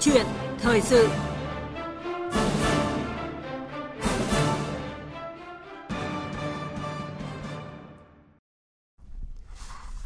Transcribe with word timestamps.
chuyện 0.00 0.26
thời 0.62 0.80
sự 0.80 1.08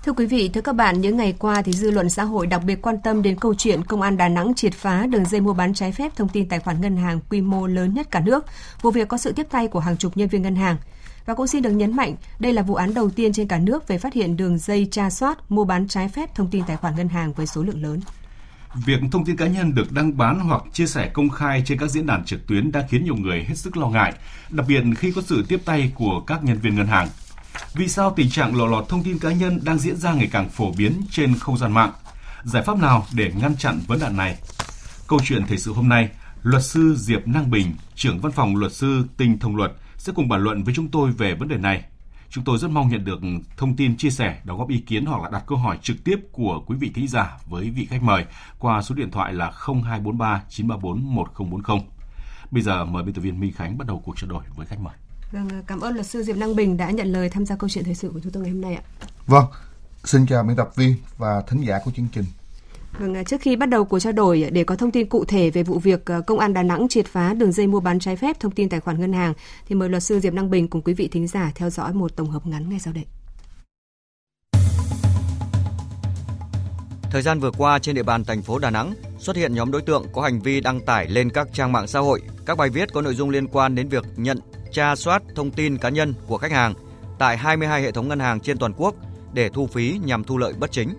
Thưa 0.05 0.13
quý 0.13 0.27
vị, 0.27 0.51
thưa 0.55 0.61
các 0.61 0.73
bạn, 0.73 1.01
những 1.01 1.17
ngày 1.17 1.35
qua 1.39 1.63
thì 1.63 1.73
dư 1.73 1.91
luận 1.91 2.11
xã 2.11 2.25
hội 2.25 2.47
đặc 2.47 2.63
biệt 2.67 2.83
quan 2.83 3.01
tâm 3.01 3.23
đến 3.23 3.39
câu 3.41 3.55
chuyện 3.55 3.85
công 3.85 4.01
an 4.03 4.17
Đà 4.17 4.29
Nẵng 4.29 4.55
triệt 4.55 4.75
phá 4.75 5.07
đường 5.07 5.25
dây 5.25 5.41
mua 5.41 5.53
bán 5.53 5.75
trái 5.75 5.93
phép 5.93 6.17
thông 6.17 6.29
tin 6.29 6.49
tài 6.49 6.61
khoản 6.61 6.81
ngân 6.81 6.97
hàng 6.97 7.21
quy 7.31 7.41
mô 7.41 7.67
lớn 7.67 7.95
nhất 7.95 8.11
cả 8.11 8.21
nước. 8.21 8.45
Vụ 8.83 8.91
việc 8.91 9.09
có 9.09 9.19
sự 9.19 9.33
tiếp 9.33 9.47
tay 9.51 9.69
của 9.69 9.79
hàng 9.79 9.97
chục 9.97 10.17
nhân 10.17 10.29
viên 10.29 10.43
ngân 10.43 10.57
hàng. 10.57 10.77
Và 11.27 11.35
cũng 11.35 11.47
xin 11.47 11.63
được 11.63 11.71
nhấn 11.71 11.97
mạnh, 11.97 12.15
đây 12.39 12.53
là 12.53 12.63
vụ 12.63 12.75
án 12.75 12.95
đầu 12.95 13.11
tiên 13.11 13.33
trên 13.33 13.49
cả 13.49 13.59
nước 13.59 13.89
về 13.89 13.99
phát 13.99 14.13
hiện 14.13 14.37
đường 14.37 14.59
dây 14.59 14.89
tra 14.91 15.11
soát 15.11 15.39
mua 15.49 15.65
bán 15.65 15.89
trái 15.89 16.09
phép 16.09 16.35
thông 16.35 16.51
tin 16.51 16.65
tài 16.67 16.77
khoản 16.77 16.97
ngân 16.97 17.09
hàng 17.09 17.33
với 17.33 17.47
số 17.47 17.63
lượng 17.63 17.83
lớn. 17.83 18.01
Việc 18.75 19.01
thông 19.13 19.25
tin 19.25 19.37
cá 19.37 19.47
nhân 19.47 19.75
được 19.75 19.93
đăng 19.93 20.17
bán 20.17 20.41
hoặc 20.41 20.63
chia 20.73 20.87
sẻ 20.87 21.11
công 21.15 21.31
khai 21.31 21.63
trên 21.67 21.79
các 21.79 21.91
diễn 21.91 22.07
đàn 22.07 22.25
trực 22.25 22.47
tuyến 22.47 22.73
đã 22.73 22.87
khiến 22.91 23.05
nhiều 23.05 23.17
người 23.17 23.45
hết 23.45 23.55
sức 23.55 23.77
lo 23.77 23.89
ngại, 23.89 24.13
đặc 24.51 24.67
biệt 24.69 24.83
khi 24.99 25.13
có 25.13 25.23
sự 25.23 25.45
tiếp 25.49 25.61
tay 25.65 25.93
của 25.95 26.21
các 26.21 26.45
nhân 26.45 26.59
viên 26.59 26.77
ngân 26.77 26.87
hàng. 26.87 27.09
Vì 27.75 27.89
sao 27.89 28.13
tình 28.17 28.31
trạng 28.31 28.57
lộ 28.57 28.67
lọt 28.67 28.89
thông 28.89 29.03
tin 29.03 29.19
cá 29.19 29.33
nhân 29.33 29.61
đang 29.65 29.79
diễn 29.79 29.97
ra 29.97 30.13
ngày 30.13 30.29
càng 30.33 30.49
phổ 30.49 30.73
biến 30.73 31.03
trên 31.11 31.35
không 31.39 31.59
gian 31.59 31.73
mạng? 31.73 31.93
Giải 32.45 32.63
pháp 32.63 32.79
nào 32.79 33.07
để 33.13 33.33
ngăn 33.41 33.57
chặn 33.57 33.81
vấn 33.87 34.01
nạn 34.01 34.17
này? 34.17 34.37
Câu 35.09 35.21
chuyện 35.25 35.47
thời 35.49 35.59
sự 35.59 35.73
hôm 35.73 35.89
nay, 35.89 36.09
luật 36.43 36.65
sư 36.65 36.95
Diệp 36.99 37.29
Năng 37.29 37.51
Bình, 37.51 37.75
trưởng 37.95 38.21
văn 38.21 38.33
phòng 38.33 38.57
luật 38.57 38.73
sư 38.73 39.05
Tinh 39.17 39.39
Thông 39.39 39.57
Luật 39.57 39.73
sẽ 39.97 40.13
cùng 40.17 40.29
bàn 40.29 40.41
luận 40.43 40.63
với 40.63 40.75
chúng 40.75 40.89
tôi 40.89 41.11
về 41.11 41.35
vấn 41.35 41.49
đề 41.49 41.57
này. 41.57 41.85
Chúng 42.35 42.45
tôi 42.45 42.59
rất 42.59 42.71
mong 42.71 42.89
nhận 42.89 43.05
được 43.05 43.21
thông 43.57 43.77
tin 43.77 43.97
chia 43.97 44.11
sẻ, 44.11 44.41
đóng 44.45 44.59
góp 44.59 44.69
ý 44.69 44.79
kiến 44.79 45.07
hoặc 45.07 45.23
là 45.23 45.29
đặt 45.31 45.45
câu 45.47 45.59
hỏi 45.59 45.79
trực 45.83 45.97
tiếp 46.05 46.17
của 46.33 46.63
quý 46.67 46.77
vị 46.77 46.91
thính 46.95 47.09
giả 47.09 47.39
với 47.47 47.71
vị 47.71 47.87
khách 47.91 48.03
mời 48.03 48.25
qua 48.59 48.83
số 48.83 48.95
điện 48.95 49.11
thoại 49.11 49.33
là 49.33 49.53
0243 49.67 50.43
934 50.49 51.15
1040. 51.15 51.81
Bây 52.51 52.63
giờ 52.63 52.85
mời 52.85 53.03
biên 53.03 53.15
tập 53.15 53.21
viên 53.21 53.41
Minh 53.41 53.53
Khánh 53.53 53.79
bắt 53.79 53.87
đầu 53.87 54.03
cuộc 54.05 54.19
trao 54.19 54.31
đổi 54.31 54.43
với 54.57 54.67
khách 54.67 54.81
mời. 54.81 54.95
Vâng, 55.33 55.49
cảm 55.67 55.81
ơn 55.81 55.95
luật 55.95 56.07
sư 56.07 56.23
Diệp 56.23 56.37
Năng 56.37 56.57
Bình 56.57 56.77
đã 56.77 56.91
nhận 56.91 57.13
lời 57.13 57.29
tham 57.29 57.47
gia 57.47 57.57
câu 57.57 57.71
chuyện 57.71 57.85
thời 57.85 57.95
sự 57.95 58.11
của 58.15 58.21
chúng 58.21 58.33
tôi 58.33 58.43
ngày 58.43 58.53
hôm 58.53 58.61
nay 58.61 58.75
ạ. 58.75 58.83
Vâng, 59.27 59.47
xin 60.05 60.27
chào 60.27 60.43
biên 60.43 60.57
tập 60.57 60.71
viên 60.77 60.97
và 61.19 61.43
thính 61.49 61.67
giả 61.67 61.79
của 61.85 61.91
chương 61.91 62.09
trình. 62.13 62.25
Vâng, 62.99 63.15
à, 63.15 63.23
trước 63.23 63.41
khi 63.41 63.57
bắt 63.57 63.69
đầu 63.69 63.85
cuộc 63.85 63.99
trao 63.99 64.13
đổi 64.13 64.43
à, 64.43 64.51
để 64.51 64.65
có 64.65 64.77
thông 64.77 64.91
tin 64.91 65.09
cụ 65.09 65.25
thể 65.25 65.51
về 65.51 65.63
vụ 65.63 65.79
việc 65.79 66.07
à, 66.07 66.21
công 66.27 66.39
an 66.39 66.55
Đà 66.55 66.63
Nẵng 66.63 66.89
triệt 66.89 67.07
phá 67.07 67.35
đường 67.35 67.53
dây 67.53 67.67
mua 67.67 67.81
bán 67.81 67.99
trái 67.99 68.17
phép 68.17 68.41
thông 68.41 68.53
tin 68.53 68.69
tài 68.69 68.81
khoản 68.81 69.01
ngân 69.01 69.13
hàng 69.13 69.35
thì 69.69 69.75
mời 69.75 69.89
luật 69.89 70.03
sư 70.03 70.21
Diệp 70.21 70.33
Năng 70.33 70.51
Bình 70.51 70.69
cùng 70.69 70.83
quý 70.83 70.95
vị 70.95 71.09
thính 71.09 71.27
giả 71.27 71.53
theo 71.55 71.71
dõi 71.71 71.93
một 71.93 72.17
tổng 72.17 72.31
hợp 72.31 72.47
ngắn 72.47 72.69
ngay 72.69 72.79
sau 72.79 72.93
đây. 72.93 73.05
Thời 77.11 77.23
gian 77.23 77.41
vừa 77.41 77.51
qua 77.51 77.79
trên 77.79 77.95
địa 77.95 78.03
bàn 78.03 78.25
thành 78.25 78.43
phố 78.43 78.59
Đà 78.59 78.71
Nẵng 78.71 78.95
xuất 79.19 79.37
hiện 79.37 79.55
nhóm 79.55 79.71
đối 79.71 79.83
tượng 79.83 80.07
có 80.13 80.23
hành 80.23 80.41
vi 80.41 80.61
đăng 80.61 80.81
tải 80.81 81.09
lên 81.09 81.31
các 81.31 81.49
trang 81.53 81.73
mạng 81.73 81.87
xã 81.87 82.01
hội 82.01 82.23
các 82.47 82.59
bài 82.59 82.71
viết 82.71 82.93
có 82.93 83.03
nội 83.03 83.15
dung 83.15 83.31
liên 83.31 83.47
quan 83.47 83.75
đến 83.75 83.89
việc 83.89 84.05
nhận, 84.17 84.39
tra 84.73 84.97
soát 84.97 85.23
thông 85.35 85.51
tin 85.51 85.79
cá 85.79 85.89
nhân 85.89 86.15
của 86.27 86.39
khách 86.39 86.53
hàng 86.53 86.75
tại 87.19 87.37
22 87.37 87.83
hệ 87.83 87.93
thống 87.93 88.09
ngân 88.09 88.19
hàng 88.19 88.41
trên 88.41 88.59
toàn 88.59 88.73
quốc 88.77 88.95
để 89.33 89.49
thu 89.49 89.67
phí 89.67 90.01
nhằm 90.05 90.25
thu 90.25 90.39
lợi 90.39 90.53
bất 90.61 90.73
chính. 90.73 90.95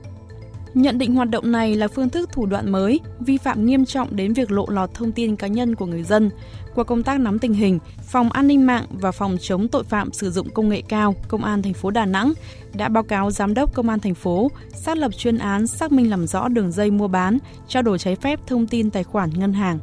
Nhận 0.75 0.97
định 0.97 1.15
hoạt 1.15 1.29
động 1.29 1.51
này 1.51 1.75
là 1.75 1.87
phương 1.87 2.09
thức 2.09 2.29
thủ 2.31 2.45
đoạn 2.45 2.71
mới, 2.71 2.99
vi 3.19 3.37
phạm 3.37 3.65
nghiêm 3.65 3.85
trọng 3.85 4.15
đến 4.15 4.33
việc 4.33 4.51
lộ 4.51 4.65
lọt 4.69 4.93
thông 4.93 5.11
tin 5.11 5.35
cá 5.35 5.47
nhân 5.47 5.75
của 5.75 5.85
người 5.85 6.03
dân. 6.03 6.29
Qua 6.75 6.83
công 6.83 7.03
tác 7.03 7.19
nắm 7.19 7.39
tình 7.39 7.53
hình, 7.53 7.79
Phòng 8.03 8.31
An 8.31 8.47
ninh 8.47 8.65
mạng 8.65 8.85
và 8.89 9.11
Phòng 9.11 9.37
chống 9.41 9.67
tội 9.67 9.83
phạm 9.83 10.13
sử 10.13 10.31
dụng 10.31 10.49
công 10.49 10.69
nghệ 10.69 10.81
cao, 10.89 11.15
Công 11.27 11.43
an 11.43 11.61
thành 11.61 11.73
phố 11.73 11.91
Đà 11.91 12.05
Nẵng 12.05 12.33
đã 12.73 12.89
báo 12.89 13.03
cáo 13.03 13.31
Giám 13.31 13.53
đốc 13.53 13.73
Công 13.73 13.89
an 13.89 13.99
thành 13.99 14.13
phố 14.13 14.51
xác 14.73 14.97
lập 14.97 15.11
chuyên 15.17 15.37
án 15.37 15.67
xác 15.67 15.91
minh 15.91 16.09
làm 16.09 16.27
rõ 16.27 16.47
đường 16.47 16.71
dây 16.71 16.91
mua 16.91 17.07
bán, 17.07 17.37
trao 17.67 17.83
đổi 17.83 17.97
trái 17.97 18.15
phép 18.15 18.39
thông 18.47 18.67
tin 18.67 18.89
tài 18.91 19.03
khoản 19.03 19.29
ngân 19.29 19.53
hàng. 19.53 19.79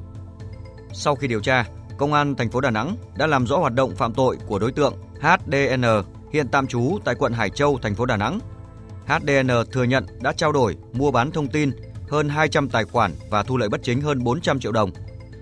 Sau 0.92 1.14
khi 1.14 1.28
điều 1.28 1.40
tra, 1.40 1.64
Công 1.96 2.12
an 2.12 2.34
thành 2.34 2.50
phố 2.50 2.60
Đà 2.60 2.70
Nẵng 2.70 2.96
đã 3.16 3.26
làm 3.26 3.46
rõ 3.46 3.58
hoạt 3.58 3.74
động 3.74 3.94
phạm 3.96 4.14
tội 4.14 4.36
của 4.46 4.58
đối 4.58 4.72
tượng 4.72 4.94
HDN 5.20 5.84
hiện 6.32 6.48
tạm 6.48 6.66
trú 6.66 6.98
tại 7.04 7.14
quận 7.14 7.32
Hải 7.32 7.50
Châu, 7.50 7.78
thành 7.82 7.94
phố 7.94 8.06
Đà 8.06 8.16
Nẵng 8.16 8.38
HDN 9.18 9.50
thừa 9.72 9.84
nhận 9.84 10.06
đã 10.20 10.32
trao 10.32 10.52
đổi, 10.52 10.76
mua 10.92 11.10
bán 11.10 11.30
thông 11.30 11.48
tin 11.48 11.70
hơn 12.08 12.28
200 12.28 12.68
tài 12.68 12.84
khoản 12.84 13.12
và 13.30 13.42
thu 13.42 13.56
lợi 13.56 13.68
bất 13.68 13.82
chính 13.82 14.00
hơn 14.00 14.24
400 14.24 14.60
triệu 14.60 14.72
đồng. 14.72 14.90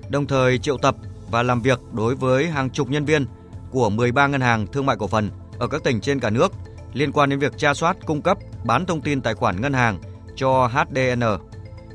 Đồng 0.09 0.27
thời 0.27 0.59
triệu 0.59 0.77
tập 0.79 0.97
và 1.31 1.43
làm 1.43 1.63
việc 1.63 1.81
đối 1.93 2.15
với 2.15 2.47
hàng 2.47 2.71
chục 2.71 2.91
nhân 2.91 3.05
viên 3.05 3.27
của 3.71 3.91
13 3.91 4.27
ngân 4.27 4.41
hàng 4.41 4.67
thương 4.67 4.87
mại 4.87 4.97
cổ 4.97 5.07
phần 5.07 5.31
ở 5.59 5.69
các 5.69 5.85
tỉnh 5.85 6.01
trên 6.01 6.21
cả 6.21 6.31
nước 6.31 6.53
liên 6.93 7.13
quan 7.13 7.31
đến 7.31 7.39
việc 7.39 7.59
tra 7.59 7.75
soát, 7.75 7.97
cung 8.07 8.23
cấp, 8.23 8.39
bán 8.65 8.87
thông 8.87 9.01
tin 9.01 9.21
tài 9.21 9.35
khoản 9.35 9.61
ngân 9.61 9.73
hàng 9.73 9.99
cho 10.37 10.67
HDN. 10.67 11.23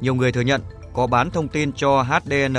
Nhiều 0.01 0.15
người 0.15 0.31
thừa 0.31 0.41
nhận 0.41 0.61
có 0.93 1.07
bán 1.07 1.31
thông 1.31 1.47
tin 1.47 1.71
cho 1.73 2.03
HDN, 2.03 2.55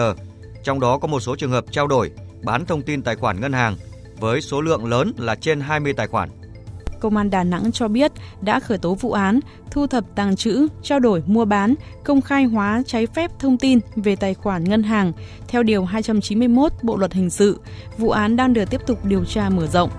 trong 0.63 0.81
đó 0.81 0.99
có 0.99 1.09
một 1.09 1.21
số 1.21 1.37
trường 1.37 1.51
hợp 1.51 1.65
trao 1.71 1.87
đổi, 1.87 2.11
bán 2.45 2.67
thông 2.67 2.83
tin 2.83 3.03
tài 3.03 3.17
khoản 3.17 3.41
ngân 3.41 3.53
hàng 3.53 3.77
với 4.21 4.41
số 4.41 4.61
lượng 4.61 4.87
lớn 4.87 5.13
là 5.19 5.35
trên 5.35 5.61
20 5.61 5.93
tài 5.93 6.07
khoản. 6.07 6.31
Công 7.01 7.17
an 7.17 7.31
Đà 7.31 7.45
Nẵng 7.45 7.73
cho 7.73 7.89
biết 7.89 8.13
đã 8.41 8.61
khởi 8.61 8.79
tố 8.79 8.95
vụ 8.95 9.13
án, 9.13 9.41
thu 9.71 9.87
thập 9.87 10.05
tàng 10.15 10.37
trữ, 10.37 10.67
trao 10.83 11.01
đổi 11.01 11.23
mua 11.27 11.45
bán, 11.45 11.75
công 12.05 12.21
khai 12.21 12.45
hóa 12.45 12.83
trái 12.87 13.07
phép 13.07 13.31
thông 13.39 13.59
tin 13.59 13.79
về 13.97 14.17
tài 14.17 14.35
khoản 14.35 14.65
ngân 14.65 14.83
hàng 14.83 15.13
theo 15.49 15.63
Điều 15.63 15.85
291 15.85 16.73
Bộ 16.83 16.97
Luật 16.97 17.13
Hình 17.13 17.31
sự. 17.31 17.61
Vụ 17.99 18.11
án 18.11 18.37
đang 18.37 18.53
được 18.53 18.71
tiếp 18.71 18.81
tục 18.87 19.05
điều 19.05 19.25
tra 19.25 19.49
mở 19.49 19.67
rộng. 19.67 19.91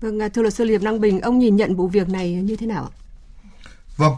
Vâng, 0.00 0.18
thưa 0.34 0.42
luật 0.42 0.54
sư 0.54 0.64
Liệp 0.64 0.82
Năng 0.82 1.00
Bình, 1.00 1.20
ông 1.20 1.38
nhìn 1.38 1.56
nhận 1.56 1.76
vụ 1.76 1.88
việc 1.88 2.08
này 2.08 2.32
như 2.32 2.56
thế 2.56 2.66
nào 2.66 2.84
ạ? 2.84 2.92
Vâng, 3.96 4.12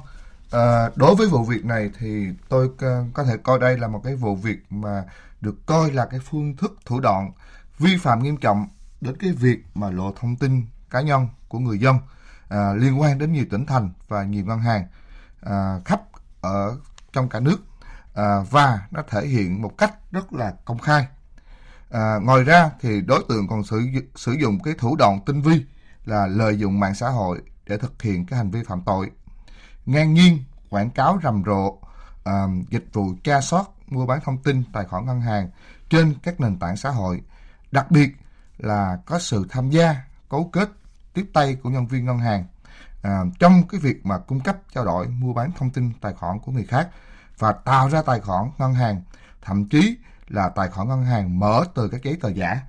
À, 0.50 0.90
đối 0.96 1.14
với 1.14 1.28
vụ 1.28 1.44
việc 1.44 1.64
này 1.64 1.90
thì 1.98 2.28
tôi 2.48 2.70
có 3.14 3.24
thể 3.24 3.36
coi 3.36 3.58
đây 3.58 3.78
là 3.78 3.88
một 3.88 4.00
cái 4.04 4.14
vụ 4.14 4.36
việc 4.36 4.58
mà 4.70 5.04
được 5.40 5.66
coi 5.66 5.90
là 5.90 6.06
cái 6.06 6.20
phương 6.20 6.56
thức 6.56 6.78
thủ 6.84 7.00
đoạn 7.00 7.32
vi 7.78 7.96
phạm 7.96 8.22
nghiêm 8.22 8.36
trọng 8.36 8.66
đến 9.00 9.16
cái 9.16 9.32
việc 9.32 9.58
mà 9.74 9.90
lộ 9.90 10.12
thông 10.20 10.36
tin 10.36 10.66
cá 10.90 11.00
nhân 11.00 11.28
của 11.48 11.58
người 11.58 11.78
dân 11.78 11.96
à, 12.48 12.74
liên 12.74 13.00
quan 13.00 13.18
đến 13.18 13.32
nhiều 13.32 13.44
tỉnh 13.50 13.66
thành 13.66 13.92
và 14.08 14.24
nhiều 14.24 14.44
ngân 14.44 14.58
hàng 14.58 14.86
à, 15.40 15.80
khắp 15.84 16.02
ở 16.40 16.76
trong 17.12 17.28
cả 17.28 17.40
nước 17.40 17.56
à, 18.14 18.40
và 18.50 18.80
nó 18.90 19.02
thể 19.08 19.26
hiện 19.26 19.62
một 19.62 19.78
cách 19.78 20.12
rất 20.12 20.32
là 20.32 20.54
công 20.64 20.78
khai. 20.78 21.06
À, 21.90 22.18
ngoài 22.22 22.44
ra 22.44 22.70
thì 22.80 23.00
đối 23.00 23.24
tượng 23.28 23.48
còn 23.48 23.64
sử 23.64 23.82
sử 24.14 24.32
dụng 24.32 24.58
cái 24.62 24.74
thủ 24.78 24.96
đoạn 24.96 25.20
tinh 25.26 25.42
vi 25.42 25.64
là 26.04 26.26
lợi 26.26 26.58
dụng 26.58 26.80
mạng 26.80 26.94
xã 26.94 27.08
hội 27.08 27.42
để 27.66 27.78
thực 27.78 28.02
hiện 28.02 28.26
cái 28.26 28.36
hành 28.36 28.50
vi 28.50 28.62
phạm 28.62 28.82
tội 28.86 29.10
ngang 29.86 30.14
nhiên 30.14 30.44
quảng 30.70 30.90
cáo 30.90 31.18
rầm 31.22 31.42
rộ 31.46 31.66
uh, 31.66 31.80
dịch 32.70 32.86
vụ 32.92 33.14
tra 33.24 33.40
soát 33.40 33.68
mua 33.86 34.06
bán 34.06 34.20
thông 34.24 34.38
tin 34.38 34.62
tài 34.72 34.84
khoản 34.84 35.06
ngân 35.06 35.20
hàng 35.20 35.50
trên 35.90 36.14
các 36.22 36.40
nền 36.40 36.58
tảng 36.58 36.76
xã 36.76 36.90
hội, 36.90 37.22
đặc 37.72 37.90
biệt 37.90 38.08
là 38.58 38.98
có 39.06 39.18
sự 39.18 39.46
tham 39.48 39.70
gia 39.70 39.96
cấu 40.28 40.44
kết 40.52 40.70
tiếp 41.14 41.26
tay 41.32 41.54
của 41.54 41.70
nhân 41.70 41.86
viên 41.86 42.04
ngân 42.04 42.18
hàng 42.18 42.44
à, 43.02 43.24
trong 43.38 43.68
cái 43.68 43.80
việc 43.80 44.06
mà 44.06 44.18
cung 44.18 44.40
cấp 44.40 44.56
trao 44.74 44.84
đổi 44.84 45.08
mua 45.08 45.32
bán 45.32 45.52
thông 45.58 45.70
tin 45.70 45.92
tài 46.00 46.12
khoản 46.12 46.38
của 46.38 46.52
người 46.52 46.64
khác 46.64 46.88
và 47.38 47.52
tạo 47.52 47.90
ra 47.90 48.02
tài 48.02 48.20
khoản 48.20 48.50
ngân 48.58 48.74
hàng. 48.74 49.02
Thậm 49.42 49.68
chí 49.68 49.96
là 50.28 50.48
tài 50.48 50.68
khoản 50.68 50.88
ngân 50.88 51.04
hàng 51.04 51.38
mở 51.38 51.64
từ 51.74 51.88
các 51.88 52.02
giấy 52.02 52.18
tờ 52.20 52.28
giả 52.28 52.60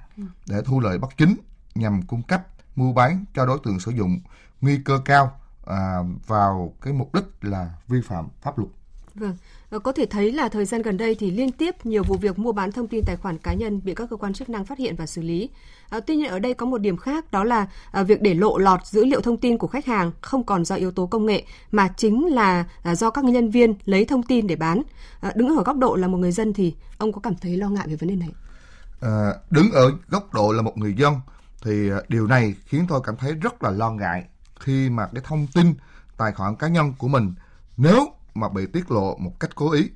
để 0.47 0.61
thu 0.65 0.79
lợi 0.79 0.97
bất 0.97 1.17
chính 1.17 1.35
nhằm 1.75 2.01
cung 2.01 2.21
cấp 2.21 2.43
mua 2.75 2.93
bán 2.93 3.25
cho 3.33 3.45
đối 3.45 3.59
tượng 3.63 3.79
sử 3.79 3.91
dụng 3.91 4.19
nguy 4.61 4.81
cơ 4.85 4.99
cao 5.05 5.39
à, 5.69 5.97
vào 6.27 6.73
cái 6.81 6.93
mục 6.93 7.13
đích 7.13 7.25
là 7.41 7.69
vi 7.87 8.01
phạm 8.01 8.27
pháp 8.41 8.59
luật. 8.59 8.69
Vâng, 9.15 9.37
ờ, 9.69 9.79
có 9.79 9.91
thể 9.91 10.05
thấy 10.05 10.31
là 10.31 10.49
thời 10.49 10.65
gian 10.65 10.81
gần 10.81 10.97
đây 10.97 11.15
thì 11.19 11.31
liên 11.31 11.51
tiếp 11.51 11.85
nhiều 11.85 12.03
vụ 12.03 12.15
việc 12.15 12.39
mua 12.39 12.51
bán 12.51 12.71
thông 12.71 12.87
tin 12.87 13.03
tài 13.05 13.15
khoản 13.15 13.37
cá 13.37 13.53
nhân 13.53 13.81
bị 13.83 13.93
các 13.95 14.09
cơ 14.09 14.15
quan 14.15 14.33
chức 14.33 14.49
năng 14.49 14.65
phát 14.65 14.77
hiện 14.77 14.95
và 14.95 15.05
xử 15.05 15.21
lý. 15.21 15.49
À, 15.89 15.99
tuy 15.99 16.15
nhiên 16.15 16.29
ở 16.29 16.39
đây 16.39 16.53
có 16.53 16.65
một 16.65 16.77
điểm 16.77 16.97
khác 16.97 17.31
đó 17.31 17.43
là 17.43 17.67
à, 17.91 18.03
việc 18.03 18.21
để 18.21 18.33
lộ 18.33 18.57
lọt 18.57 18.85
dữ 18.85 19.05
liệu 19.05 19.21
thông 19.21 19.37
tin 19.37 19.57
của 19.57 19.67
khách 19.67 19.85
hàng 19.85 20.11
không 20.21 20.43
còn 20.43 20.65
do 20.65 20.75
yếu 20.75 20.91
tố 20.91 21.05
công 21.05 21.25
nghệ 21.25 21.43
mà 21.71 21.87
chính 21.97 22.25
là 22.25 22.65
à, 22.83 22.95
do 22.95 23.09
các 23.09 23.25
nhân 23.25 23.49
viên 23.49 23.75
lấy 23.85 24.05
thông 24.05 24.23
tin 24.23 24.47
để 24.47 24.55
bán. 24.55 24.81
À, 25.19 25.31
đứng 25.35 25.57
ở 25.57 25.63
góc 25.63 25.77
độ 25.77 25.95
là 25.95 26.07
một 26.07 26.17
người 26.17 26.31
dân 26.31 26.53
thì 26.53 26.75
ông 26.97 27.11
có 27.11 27.21
cảm 27.21 27.35
thấy 27.35 27.57
lo 27.57 27.69
ngại 27.69 27.87
về 27.87 27.95
vấn 27.95 28.09
đề 28.09 28.15
này? 28.15 28.29
À, 29.01 29.33
đứng 29.49 29.71
ở 29.71 29.91
góc 30.07 30.33
độ 30.33 30.51
là 30.51 30.61
một 30.61 30.77
người 30.77 30.93
dân 30.93 31.13
thì 31.63 31.89
điều 32.07 32.27
này 32.27 32.55
khiến 32.65 32.85
tôi 32.89 33.01
cảm 33.03 33.15
thấy 33.15 33.33
rất 33.33 33.63
là 33.63 33.71
lo 33.71 33.91
ngại 33.91 34.25
khi 34.59 34.89
mà 34.89 35.07
cái 35.13 35.23
thông 35.25 35.47
tin 35.47 35.75
tài 36.17 36.31
khoản 36.31 36.55
cá 36.55 36.67
nhân 36.67 36.93
của 36.97 37.07
mình 37.07 37.33
nếu 37.77 38.07
mà 38.35 38.49
bị 38.49 38.65
tiết 38.65 38.91
lộ 38.91 39.17
một 39.17 39.39
cách 39.39 39.55
cố 39.55 39.71
ý. 39.71 39.89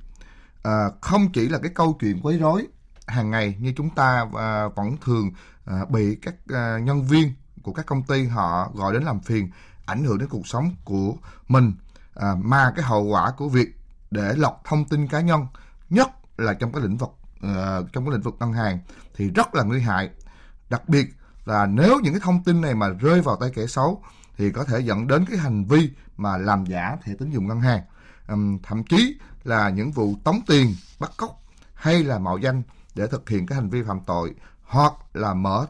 À, 0.62 0.90
không 1.00 1.32
chỉ 1.32 1.48
là 1.48 1.58
cái 1.58 1.70
câu 1.74 1.96
chuyện 2.00 2.20
quấy 2.22 2.38
rối 2.38 2.66
hàng 3.06 3.30
ngày 3.30 3.56
như 3.60 3.72
chúng 3.76 3.90
ta 3.90 4.26
à, 4.38 4.68
vẫn 4.68 4.96
thường 5.04 5.30
à, 5.64 5.84
bị 5.88 6.16
các 6.22 6.34
à, 6.48 6.78
nhân 6.78 7.04
viên 7.04 7.32
của 7.62 7.72
các 7.72 7.86
công 7.86 8.02
ty 8.02 8.26
họ 8.26 8.70
gọi 8.74 8.92
đến 8.92 9.02
làm 9.02 9.20
phiền 9.20 9.50
ảnh 9.86 10.04
hưởng 10.04 10.18
đến 10.18 10.28
cuộc 10.28 10.46
sống 10.46 10.74
của 10.84 11.14
mình. 11.48 11.72
À, 12.14 12.34
mà 12.42 12.72
cái 12.76 12.84
hậu 12.84 13.02
quả 13.02 13.30
của 13.30 13.48
việc 13.48 13.68
để 14.10 14.34
lọc 14.36 14.62
thông 14.64 14.84
tin 14.84 15.08
cá 15.08 15.20
nhân 15.20 15.46
nhất 15.90 16.10
là 16.38 16.54
trong 16.54 16.72
cái 16.72 16.82
lĩnh 16.82 16.96
vực 16.96 17.10
à, 17.40 17.80
trong 17.92 18.04
cái 18.04 18.12
lĩnh 18.12 18.22
vực 18.22 18.36
ngân 18.40 18.52
hàng 18.52 18.78
thì 19.16 19.30
rất 19.30 19.54
là 19.54 19.62
nguy 19.62 19.80
hại. 19.80 20.10
Đặc 20.70 20.88
biệt 20.88 21.06
là 21.44 21.66
nếu 21.66 22.00
những 22.02 22.12
cái 22.12 22.20
thông 22.24 22.44
tin 22.44 22.60
này 22.60 22.74
mà 22.74 22.88
rơi 22.88 23.20
vào 23.20 23.36
tay 23.36 23.50
kẻ 23.54 23.66
xấu 23.66 24.02
thì 24.38 24.50
có 24.50 24.64
thể 24.64 24.80
dẫn 24.80 25.06
đến 25.06 25.24
cái 25.28 25.38
hành 25.38 25.64
vi 25.64 25.90
mà 26.16 26.36
làm 26.36 26.64
giả 26.64 26.96
thẻ 27.02 27.14
tín 27.18 27.30
dụng 27.30 27.48
ngân 27.48 27.60
hàng. 27.60 27.82
Um, 28.28 28.58
thậm 28.62 28.84
chí 28.84 29.18
là 29.44 29.70
những 29.70 29.92
vụ 29.92 30.14
tống 30.24 30.40
tiền, 30.46 30.74
bắt 31.00 31.10
cóc 31.16 31.42
hay 31.74 32.04
là 32.04 32.18
mạo 32.18 32.38
danh 32.38 32.62
để 32.94 33.06
thực 33.06 33.28
hiện 33.28 33.46
cái 33.46 33.56
hành 33.56 33.70
vi 33.70 33.82
phạm 33.82 34.00
tội 34.06 34.34
hoặc 34.62 34.92
là 35.14 35.34
mở 35.34 35.66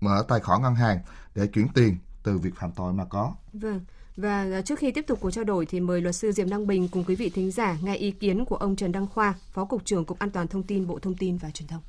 mở 0.00 0.24
tài 0.28 0.40
khoản 0.40 0.62
ngân 0.62 0.74
hàng 0.74 0.98
để 1.34 1.46
chuyển 1.46 1.68
tiền 1.74 1.96
từ 2.22 2.38
việc 2.38 2.54
phạm 2.56 2.72
tội 2.72 2.92
mà 2.92 3.04
có. 3.04 3.34
Vâng. 3.52 3.80
Và 4.16 4.62
trước 4.64 4.78
khi 4.78 4.92
tiếp 4.92 5.04
tục 5.06 5.18
cuộc 5.20 5.30
trao 5.30 5.44
đổi 5.44 5.66
thì 5.66 5.80
mời 5.80 6.00
luật 6.00 6.14
sư 6.14 6.32
Diệp 6.32 6.48
Năng 6.48 6.66
Bình 6.66 6.88
cùng 6.92 7.04
quý 7.04 7.14
vị 7.14 7.30
thính 7.34 7.50
giả 7.50 7.76
nghe 7.82 7.96
ý 7.96 8.10
kiến 8.10 8.44
của 8.44 8.56
ông 8.56 8.76
Trần 8.76 8.92
Đăng 8.92 9.06
Khoa, 9.06 9.34
Phó 9.52 9.64
Cục 9.64 9.84
trưởng 9.84 10.04
Cục 10.04 10.18
An 10.18 10.30
toàn 10.30 10.48
Thông 10.48 10.62
tin 10.62 10.86
Bộ 10.86 10.98
Thông 10.98 11.14
tin 11.14 11.36
và 11.36 11.50
Truyền 11.50 11.68
thông. 11.68 11.82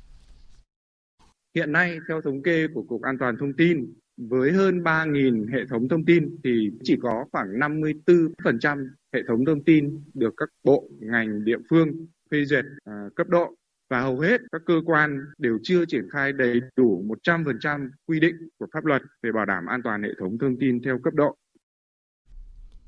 Hiện 1.54 1.72
nay, 1.72 1.98
theo 2.08 2.20
thống 2.24 2.42
kê 2.42 2.66
của 2.74 2.82
Cục 2.88 3.02
An 3.02 3.16
toàn 3.20 3.36
Thông 3.40 3.52
tin, 3.58 3.94
với 4.16 4.52
hơn 4.52 4.82
3.000 4.82 5.52
hệ 5.52 5.60
thống 5.70 5.88
thông 5.88 6.04
tin 6.04 6.36
thì 6.44 6.70
chỉ 6.82 6.96
có 7.02 7.24
khoảng 7.32 7.46
54% 7.58 8.88
hệ 9.14 9.20
thống 9.28 9.44
thông 9.44 9.64
tin 9.64 10.00
được 10.14 10.34
các 10.36 10.48
bộ, 10.64 10.88
ngành, 11.00 11.44
địa 11.44 11.58
phương 11.70 11.88
phê 12.30 12.44
duyệt 12.44 12.64
à, 12.84 12.92
cấp 13.16 13.28
độ 13.28 13.54
và 13.90 14.00
hầu 14.00 14.20
hết 14.20 14.40
các 14.52 14.62
cơ 14.66 14.74
quan 14.86 15.18
đều 15.38 15.58
chưa 15.62 15.84
triển 15.84 16.08
khai 16.12 16.32
đầy 16.32 16.60
đủ 16.76 17.04
100% 17.24 17.90
quy 18.06 18.20
định 18.20 18.34
của 18.58 18.66
pháp 18.72 18.84
luật 18.84 19.02
về 19.22 19.32
bảo 19.32 19.44
đảm 19.44 19.66
an 19.66 19.80
toàn 19.84 20.02
hệ 20.02 20.08
thống 20.20 20.38
thông 20.38 20.56
tin 20.60 20.82
theo 20.82 20.98
cấp 21.04 21.14
độ. 21.14 21.36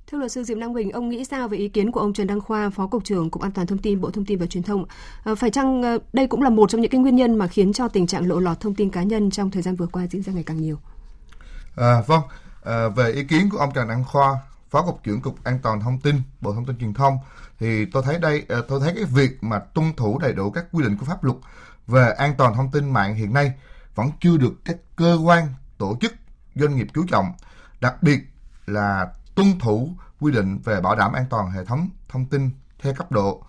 Thưa 0.06 0.18
luật 0.18 0.32
sư 0.32 0.42
Diệp 0.42 0.58
Năng 0.58 0.72
Bình, 0.72 0.90
ông 0.90 1.08
nghĩ 1.08 1.24
sao 1.24 1.48
về 1.48 1.58
ý 1.58 1.68
kiến 1.68 1.90
của 1.90 2.00
ông 2.00 2.12
Trần 2.12 2.26
Đăng 2.26 2.40
Khoa, 2.40 2.70
Phó 2.70 2.86
Cục 2.86 3.04
trưởng 3.04 3.30
Cục 3.30 3.42
An 3.42 3.52
toàn 3.52 3.66
Thông 3.66 3.78
tin 3.78 4.00
Bộ 4.00 4.10
Thông 4.10 4.24
tin 4.24 4.38
và 4.38 4.46
Truyền 4.46 4.62
thông? 4.62 4.84
À, 5.24 5.34
phải 5.34 5.50
chăng 5.50 5.82
à, 5.82 5.96
đây 6.12 6.26
cũng 6.26 6.42
là 6.42 6.50
một 6.50 6.70
trong 6.70 6.80
những 6.80 6.90
cái 6.90 7.00
nguyên 7.00 7.16
nhân 7.16 7.36
mà 7.38 7.46
khiến 7.46 7.72
cho 7.72 7.88
tình 7.88 8.06
trạng 8.06 8.28
lộ 8.28 8.40
lọt 8.40 8.60
thông 8.60 8.74
tin 8.74 8.90
cá 8.90 9.02
nhân 9.02 9.30
trong 9.30 9.50
thời 9.50 9.62
gian 9.62 9.76
vừa 9.76 9.86
qua 9.86 10.06
diễn 10.06 10.22
ra 10.22 10.32
ngày 10.32 10.44
càng 10.46 10.60
nhiều? 10.60 10.76
À, 11.76 12.00
vâng, 12.06 12.22
à, 12.64 12.88
về 12.88 13.10
ý 13.10 13.24
kiến 13.24 13.48
của 13.50 13.58
ông 13.58 13.72
Trần 13.72 13.88
Đăng 13.88 14.04
Khoa, 14.04 14.38
Phó 14.70 14.82
Cục 14.82 15.02
trưởng 15.02 15.20
Cục 15.20 15.44
An 15.44 15.58
toàn 15.62 15.80
Thông 15.80 16.00
tin, 16.00 16.22
Bộ 16.40 16.54
Thông 16.54 16.64
tin 16.64 16.78
Truyền 16.78 16.94
thông, 16.94 17.18
thì 17.60 17.86
tôi 17.86 18.02
thấy 18.02 18.18
đây, 18.18 18.44
à, 18.48 18.56
tôi 18.68 18.80
thấy 18.80 18.92
cái 18.94 19.04
việc 19.04 19.44
mà 19.44 19.58
tuân 19.58 19.92
thủ 19.96 20.18
đầy 20.18 20.32
đủ 20.32 20.50
các 20.50 20.64
quy 20.72 20.84
định 20.84 20.96
của 20.96 21.06
pháp 21.06 21.24
luật 21.24 21.36
về 21.86 22.12
an 22.12 22.34
toàn 22.38 22.54
thông 22.54 22.70
tin 22.70 22.90
mạng 22.90 23.14
hiện 23.14 23.32
nay 23.32 23.52
vẫn 23.94 24.10
chưa 24.20 24.36
được 24.36 24.52
các 24.64 24.76
cơ 24.96 25.18
quan, 25.24 25.48
tổ 25.78 25.96
chức, 26.00 26.14
doanh 26.54 26.76
nghiệp 26.76 26.86
chú 26.94 27.04
trọng, 27.08 27.32
đặc 27.80 28.02
biệt 28.02 28.20
là 28.66 29.06
tuân 29.34 29.58
thủ 29.58 29.90
quy 30.20 30.32
định 30.32 30.58
về 30.64 30.80
bảo 30.80 30.96
đảm 30.96 31.12
an 31.12 31.24
toàn 31.30 31.50
hệ 31.50 31.64
thống 31.64 31.88
thông 32.08 32.24
tin 32.24 32.50
theo 32.82 32.94
cấp 32.94 33.12
độ. 33.12 33.42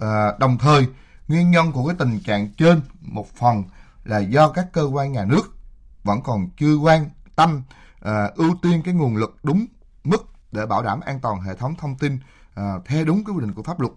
À, 0.00 0.32
đồng 0.38 0.58
thời, 0.58 0.86
nguyên 1.28 1.50
nhân 1.50 1.72
của 1.72 1.86
cái 1.86 1.96
tình 1.98 2.20
trạng 2.20 2.48
trên 2.50 2.80
một 3.00 3.34
phần 3.34 3.64
là 4.04 4.18
do 4.18 4.48
các 4.48 4.72
cơ 4.72 4.82
quan 4.82 5.12
nhà 5.12 5.24
nước 5.24 5.56
vẫn 6.04 6.22
còn 6.22 6.48
chưa 6.56 6.76
quan 6.76 7.10
tâm 7.40 7.62
à, 8.00 8.30
ưu 8.34 8.54
tiên 8.62 8.82
cái 8.84 8.94
nguồn 8.94 9.16
lực 9.16 9.36
đúng 9.42 9.66
mức 10.04 10.26
để 10.52 10.66
bảo 10.66 10.82
đảm 10.82 11.00
an 11.00 11.20
toàn 11.20 11.40
hệ 11.40 11.54
thống 11.54 11.74
thông 11.78 11.98
tin 11.98 12.18
à, 12.54 12.74
theo 12.86 13.04
đúng 13.04 13.24
cái 13.24 13.34
quy 13.34 13.40
định 13.40 13.54
của 13.54 13.62
pháp 13.62 13.80
luật. 13.80 13.92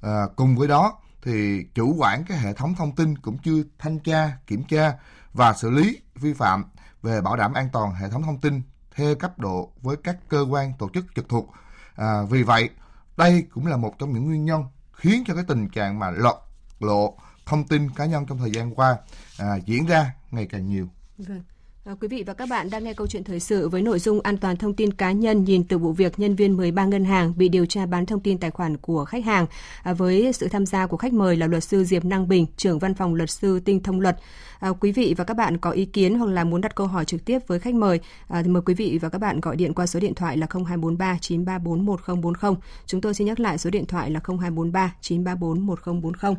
À, 0.00 0.22
cùng 0.36 0.56
với 0.56 0.68
đó 0.68 0.98
thì 1.22 1.64
chủ 1.74 1.94
quản 1.98 2.24
cái 2.24 2.38
hệ 2.38 2.52
thống 2.52 2.74
thông 2.74 2.94
tin 2.94 3.18
cũng 3.18 3.38
chưa 3.38 3.62
thanh 3.78 3.98
tra, 3.98 4.38
kiểm 4.46 4.64
tra 4.64 4.92
và 5.32 5.52
xử 5.52 5.70
lý 5.70 6.00
vi 6.14 6.32
phạm 6.32 6.64
về 7.02 7.20
bảo 7.20 7.36
đảm 7.36 7.52
an 7.52 7.68
toàn 7.72 7.94
hệ 7.94 8.08
thống 8.08 8.22
thông 8.22 8.40
tin 8.40 8.62
theo 8.94 9.14
cấp 9.14 9.38
độ 9.38 9.72
với 9.82 9.96
các 9.96 10.16
cơ 10.28 10.46
quan 10.50 10.72
tổ 10.78 10.88
chức 10.94 11.04
trực 11.14 11.28
thuộc. 11.28 11.52
À, 11.96 12.22
vì 12.30 12.42
vậy, 12.42 12.70
đây 13.16 13.46
cũng 13.54 13.66
là 13.66 13.76
một 13.76 13.98
trong 13.98 14.12
những 14.12 14.24
nguyên 14.24 14.44
nhân 14.44 14.64
khiến 14.92 15.24
cho 15.26 15.34
cái 15.34 15.44
tình 15.48 15.68
trạng 15.68 15.98
mà 15.98 16.10
lọt 16.10 16.36
lộ 16.80 17.18
thông 17.46 17.66
tin 17.68 17.90
cá 17.90 18.06
nhân 18.06 18.26
trong 18.26 18.38
thời 18.38 18.50
gian 18.50 18.74
qua 18.74 18.96
à, 19.38 19.56
diễn 19.56 19.86
ra 19.86 20.12
ngày 20.30 20.46
càng 20.46 20.66
nhiều. 20.66 20.88
Vâng. 21.18 21.42
À, 21.86 21.94
quý 22.00 22.08
vị 22.08 22.22
và 22.26 22.34
các 22.34 22.48
bạn 22.48 22.70
đang 22.70 22.84
nghe 22.84 22.94
câu 22.94 23.06
chuyện 23.06 23.24
thời 23.24 23.40
sự 23.40 23.68
với 23.68 23.82
nội 23.82 23.98
dung 23.98 24.20
an 24.20 24.36
toàn 24.36 24.56
thông 24.56 24.74
tin 24.74 24.92
cá 24.92 25.12
nhân 25.12 25.44
nhìn 25.44 25.64
từ 25.64 25.78
vụ 25.78 25.92
việc 25.92 26.18
nhân 26.18 26.34
viên 26.34 26.56
13 26.56 26.84
ngân 26.84 27.04
hàng 27.04 27.32
bị 27.36 27.48
điều 27.48 27.66
tra 27.66 27.86
bán 27.86 28.06
thông 28.06 28.20
tin 28.20 28.38
tài 28.38 28.50
khoản 28.50 28.76
của 28.76 29.04
khách 29.04 29.24
hàng 29.24 29.46
à, 29.82 29.92
với 29.92 30.32
sự 30.32 30.48
tham 30.48 30.66
gia 30.66 30.86
của 30.86 30.96
khách 30.96 31.12
mời 31.12 31.36
là 31.36 31.46
luật 31.46 31.64
sư 31.64 31.84
Diệp 31.84 32.04
Năng 32.04 32.28
Bình, 32.28 32.46
trưởng 32.56 32.78
văn 32.78 32.94
phòng 32.94 33.14
luật 33.14 33.30
sư 33.30 33.60
Tinh 33.60 33.82
Thông 33.82 34.00
Luật. 34.00 34.18
À, 34.58 34.70
quý 34.80 34.92
vị 34.92 35.14
và 35.16 35.24
các 35.24 35.34
bạn 35.34 35.58
có 35.58 35.70
ý 35.70 35.84
kiến 35.84 36.18
hoặc 36.18 36.30
là 36.30 36.44
muốn 36.44 36.60
đặt 36.60 36.74
câu 36.74 36.86
hỏi 36.86 37.04
trực 37.04 37.24
tiếp 37.24 37.38
với 37.46 37.58
khách 37.58 37.74
mời 37.74 38.00
thì 38.28 38.48
mời 38.48 38.62
quý 38.66 38.74
vị 38.74 38.98
và 39.02 39.08
các 39.08 39.18
bạn 39.18 39.40
gọi 39.40 39.56
điện 39.56 39.74
qua 39.74 39.86
số 39.86 40.00
điện 40.00 40.14
thoại 40.14 40.36
là 40.36 40.46
0243 40.50 41.18
934 41.20 41.86
1040. 41.86 42.54
Chúng 42.86 43.00
tôi 43.00 43.14
xin 43.14 43.26
nhắc 43.26 43.40
lại 43.40 43.58
số 43.58 43.70
điện 43.70 43.86
thoại 43.86 44.10
là 44.10 44.20
0243 44.26 44.94
934 45.00 45.66
1040. 45.66 46.34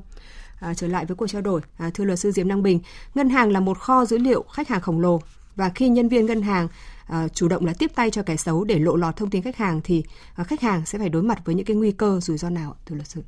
À, 0.60 0.74
trở 0.74 0.88
lại 0.88 1.06
với 1.06 1.16
cuộc 1.16 1.28
trao 1.28 1.42
đổi, 1.42 1.62
à, 1.78 1.90
thưa 1.94 2.04
luật 2.04 2.20
sư 2.20 2.32
Diệp 2.32 2.46
Năng 2.46 2.64
Bình, 2.64 2.80
ngân 3.16 3.30
hàng 3.30 3.52
là 3.52 3.60
một 3.60 3.80
kho 3.80 4.06
dữ 4.06 4.18
liệu 4.18 4.42
khách 4.42 4.68
hàng 4.68 4.82
khổng 4.82 5.00
lồ 5.00 5.22
và 5.58 5.70
khi 5.76 5.90
nhân 5.90 6.10
viên 6.10 6.26
ngân 6.26 6.42
hàng 6.42 6.68
uh, 7.14 7.34
chủ 7.34 7.48
động 7.48 7.66
là 7.66 7.74
tiếp 7.80 7.92
tay 7.96 8.12
cho 8.12 8.24
kẻ 8.24 8.38
xấu 8.38 8.64
để 8.64 8.80
lộ 8.80 8.96
lọt 8.96 9.16
thông 9.16 9.30
tin 9.30 9.42
khách 9.42 9.58
hàng 9.58 9.82
thì 9.84 10.04
uh, 10.42 10.48
khách 10.48 10.62
hàng 10.62 10.86
sẽ 10.86 11.00
phải 11.00 11.10
đối 11.10 11.24
mặt 11.24 11.40
với 11.46 11.56
những 11.56 11.66
cái 11.66 11.76
nguy 11.76 11.92
cơ 11.92 12.20
rủi 12.20 12.38
ro 12.38 12.50
nào 12.50 12.76
thưa 12.86 12.96
luật 12.96 13.08
sư? 13.08 13.24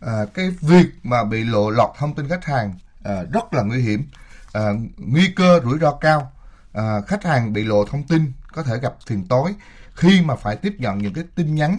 À, 0.00 0.24
cái 0.34 0.50
việc 0.60 0.86
mà 1.02 1.24
bị 1.24 1.44
lộ 1.44 1.70
lọt 1.70 1.90
thông 1.98 2.14
tin 2.14 2.28
khách 2.28 2.44
hàng 2.44 2.74
à, 3.04 3.22
rất 3.32 3.54
là 3.54 3.62
nguy 3.62 3.82
hiểm, 3.82 4.08
à, 4.52 4.60
nguy 4.96 5.32
cơ 5.36 5.60
rủi 5.64 5.78
ro 5.78 5.92
cao. 5.92 6.32
À, 6.72 7.00
khách 7.06 7.24
hàng 7.24 7.52
bị 7.52 7.64
lộ 7.64 7.84
thông 7.84 8.02
tin 8.02 8.32
có 8.52 8.62
thể 8.62 8.78
gặp 8.78 8.94
phiền 9.06 9.26
tối 9.28 9.54
khi 9.94 10.22
mà 10.22 10.34
phải 10.34 10.56
tiếp 10.56 10.74
nhận 10.78 10.98
những 10.98 11.14
cái 11.14 11.24
tin 11.34 11.54
nhắn, 11.54 11.76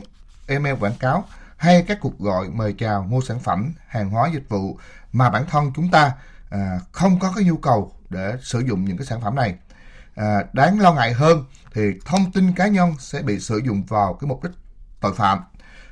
email 0.47 0.75
quảng 0.79 0.95
cáo 0.99 1.25
hay 1.57 1.83
các 1.87 1.97
cuộc 2.01 2.19
gọi 2.19 2.49
mời 2.49 2.75
chào 2.77 3.03
mua 3.03 3.21
sản 3.21 3.39
phẩm, 3.39 3.73
hàng 3.87 4.09
hóa 4.09 4.29
dịch 4.33 4.49
vụ 4.49 4.77
mà 5.13 5.29
bản 5.29 5.45
thân 5.49 5.71
chúng 5.75 5.91
ta 5.91 6.11
à, 6.49 6.79
không 6.91 7.19
có 7.19 7.33
cái 7.35 7.43
nhu 7.43 7.57
cầu 7.57 7.91
để 8.13 8.37
sử 8.41 8.59
dụng 8.59 8.85
những 8.85 8.97
cái 8.97 9.05
sản 9.05 9.21
phẩm 9.21 9.35
này. 9.35 9.55
À, 10.15 10.43
đáng 10.53 10.79
lo 10.79 10.93
ngại 10.93 11.13
hơn 11.13 11.45
thì 11.73 11.81
thông 12.05 12.31
tin 12.31 12.53
cá 12.53 12.67
nhân 12.67 12.95
sẽ 12.99 13.21
bị 13.21 13.39
sử 13.39 13.57
dụng 13.57 13.83
vào 13.83 14.13
cái 14.13 14.27
mục 14.27 14.43
đích 14.43 14.51
tội 15.01 15.13
phạm. 15.15 15.39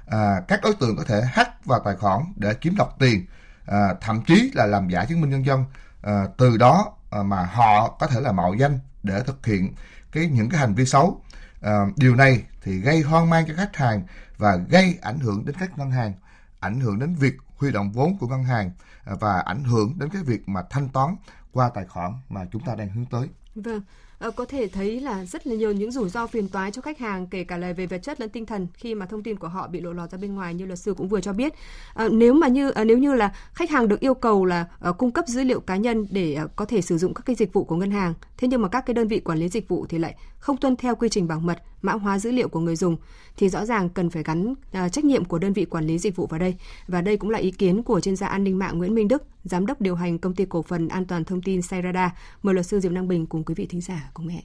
À, 0.06 0.42
các 0.48 0.60
đối 0.64 0.74
tượng 0.74 0.98
có 0.98 1.04
thể 1.08 1.22
hack 1.22 1.66
vào 1.66 1.80
tài 1.86 1.96
khoản 1.96 2.22
để 2.36 2.54
chiếm 2.62 2.76
đoạt 2.76 2.90
tiền, 3.00 3.26
à, 3.66 3.94
thậm 4.02 4.22
chí 4.28 4.52
là 4.54 4.66
làm 4.66 4.90
giả 4.90 5.06
chứng 5.06 5.22
minh 5.22 5.30
nhân 5.30 5.46
dân. 5.46 5.66
À, 6.02 6.24
từ 6.38 6.58
đó 6.58 6.94
à, 7.12 7.24
mà 7.24 7.44
họ 7.44 7.98
có 8.00 8.08
thể 8.08 8.22
là 8.22 8.32
mạo 8.32 8.54
danh 8.54 8.80
để 9.04 9.24
thực 9.28 9.46
hiện 9.46 9.74
cái 10.12 10.28
những 10.28 10.50
cái 10.50 10.60
hành 10.60 10.74
vi 10.74 10.86
xấu. 10.86 11.22
À, 11.62 11.86
điều 11.96 12.16
này 12.16 12.44
thì 12.64 12.80
gây 12.80 13.02
hoang 13.02 13.30
mang 13.30 13.46
cho 13.48 13.54
khách 13.58 13.76
hàng 13.76 14.04
và 14.38 14.56
gây 14.56 14.98
ảnh 15.02 15.20
hưởng 15.20 15.46
đến 15.46 15.56
các 15.60 15.78
ngân 15.78 15.92
hàng, 15.92 16.14
ảnh 16.60 16.80
hưởng 16.80 17.00
đến 17.00 17.16
việc 17.16 17.34
huy 17.58 17.72
động 17.72 17.92
vốn 17.92 18.18
của 18.18 18.28
ngân 18.28 18.44
hàng 18.44 18.72
à, 19.06 19.14
và 19.20 19.40
ảnh 19.40 19.64
hưởng 19.64 20.00
đến 20.00 20.10
cái 20.10 20.24
việc 20.24 20.50
mà 20.50 20.62
thanh 20.70 20.90
toán 20.90 21.16
qua 21.52 21.70
tài 21.70 21.86
khoản 21.86 22.14
mà 22.30 22.46
chúng 22.52 22.62
ta 22.66 22.76
đang 22.76 22.90
hướng 22.90 23.06
tới. 23.06 23.28
Vâng, 23.56 23.82
ờ, 24.20 24.32
có 24.32 24.46
thể 24.46 24.68
thấy 24.68 25.00
là 25.00 25.26
rất 25.26 25.48
là 25.48 25.56
nhiều 25.56 25.72
những 25.72 25.92
rủi 25.92 26.10
ro 26.10 26.28
phiền 26.28 26.50
toái 26.50 26.72
cho 26.72 26.82
khách 26.82 27.00
hàng 27.00 27.28
kể 27.28 27.44
cả 27.44 27.58
là 27.58 27.74
về 27.74 27.86
vật 27.86 27.98
chất 27.98 28.20
lẫn 28.20 28.30
tinh 28.30 28.46
thần 28.46 28.68
khi 28.74 28.96
mà 28.96 29.06
thông 29.06 29.24
tin 29.24 29.40
của 29.40 29.48
họ 29.48 29.68
bị 29.68 29.82
lộ 29.82 29.94
lọt 29.94 30.12
ra 30.12 30.18
bên 30.18 30.36
ngoài 30.36 30.54
như 30.54 30.66
luật 30.66 30.80
sư 30.80 30.94
cũng 30.94 31.08
vừa 31.08 31.22
cho 31.22 31.34
biết. 31.34 31.54
À, 31.94 32.08
nếu 32.12 32.34
mà 32.34 32.48
như 32.48 32.70
à, 32.70 32.84
nếu 32.84 32.98
như 32.98 33.14
là 33.14 33.36
khách 33.54 33.70
hàng 33.70 33.88
được 33.88 34.00
yêu 34.00 34.14
cầu 34.14 34.46
là 34.46 34.68
à, 34.80 34.92
cung 34.92 35.12
cấp 35.12 35.28
dữ 35.28 35.44
liệu 35.44 35.60
cá 35.60 35.76
nhân 35.76 36.08
để 36.12 36.34
à, 36.34 36.48
có 36.56 36.66
thể 36.66 36.82
sử 36.82 36.98
dụng 36.98 37.14
các 37.14 37.26
cái 37.26 37.36
dịch 37.36 37.54
vụ 37.54 37.64
của 37.64 37.76
ngân 37.76 37.92
hàng, 37.92 38.14
thế 38.38 38.48
nhưng 38.48 38.62
mà 38.62 38.68
các 38.68 38.86
cái 38.86 38.94
đơn 38.94 39.08
vị 39.08 39.20
quản 39.20 39.38
lý 39.38 39.50
dịch 39.50 39.68
vụ 39.68 39.86
thì 39.90 39.98
lại 39.98 40.16
không 40.38 40.58
tuân 40.58 40.76
theo 40.76 40.96
quy 40.96 41.10
trình 41.10 41.28
bảo 41.28 41.40
mật, 41.40 41.64
mã 41.82 41.94
hóa 41.94 42.20
dữ 42.20 42.32
liệu 42.32 42.50
của 42.50 42.60
người 42.60 42.76
dùng 42.76 42.96
thì 43.38 43.50
rõ 43.50 43.66
ràng 43.66 43.90
cần 43.90 44.10
phải 44.10 44.24
gắn 44.24 44.54
à, 44.72 44.90
trách 44.90 45.06
nhiệm 45.06 45.26
của 45.26 45.40
đơn 45.40 45.54
vị 45.54 45.66
quản 45.66 45.86
lý 45.86 45.98
dịch 45.98 46.16
vụ 46.16 46.28
vào 46.28 46.40
đây. 46.40 46.56
Và 46.88 47.02
đây 47.02 47.18
cũng 47.18 47.30
là 47.30 47.40
ý 47.40 47.52
kiến 47.52 47.84
của 47.84 48.00
chuyên 48.00 48.16
gia 48.16 48.28
an 48.28 48.44
ninh 48.44 48.60
mạng 48.60 48.78
Nguyễn 48.78 48.96
Minh 48.96 49.08
Đức, 49.08 49.24
giám 49.44 49.66
đốc 49.66 49.82
điều 49.82 49.96
hành 49.96 50.20
công 50.20 50.36
ty 50.36 50.46
cổ 50.46 50.62
phần 50.62 50.88
an 50.88 51.06
toàn 51.06 51.24
thông 51.24 51.42
tin 51.42 51.62
Sairada. 51.62 52.16
Mời 52.44 52.54
luật 52.54 52.66
sư 52.66 52.80
Diệp 52.80 52.92
Năng 52.92 53.08
Bình 53.08 53.26
cùng 53.26 53.44
quý 53.44 53.56
vị 53.58 53.66
thính 53.70 53.82
giả 53.82 54.12
cùng 54.14 54.28
nghe. 54.28 54.42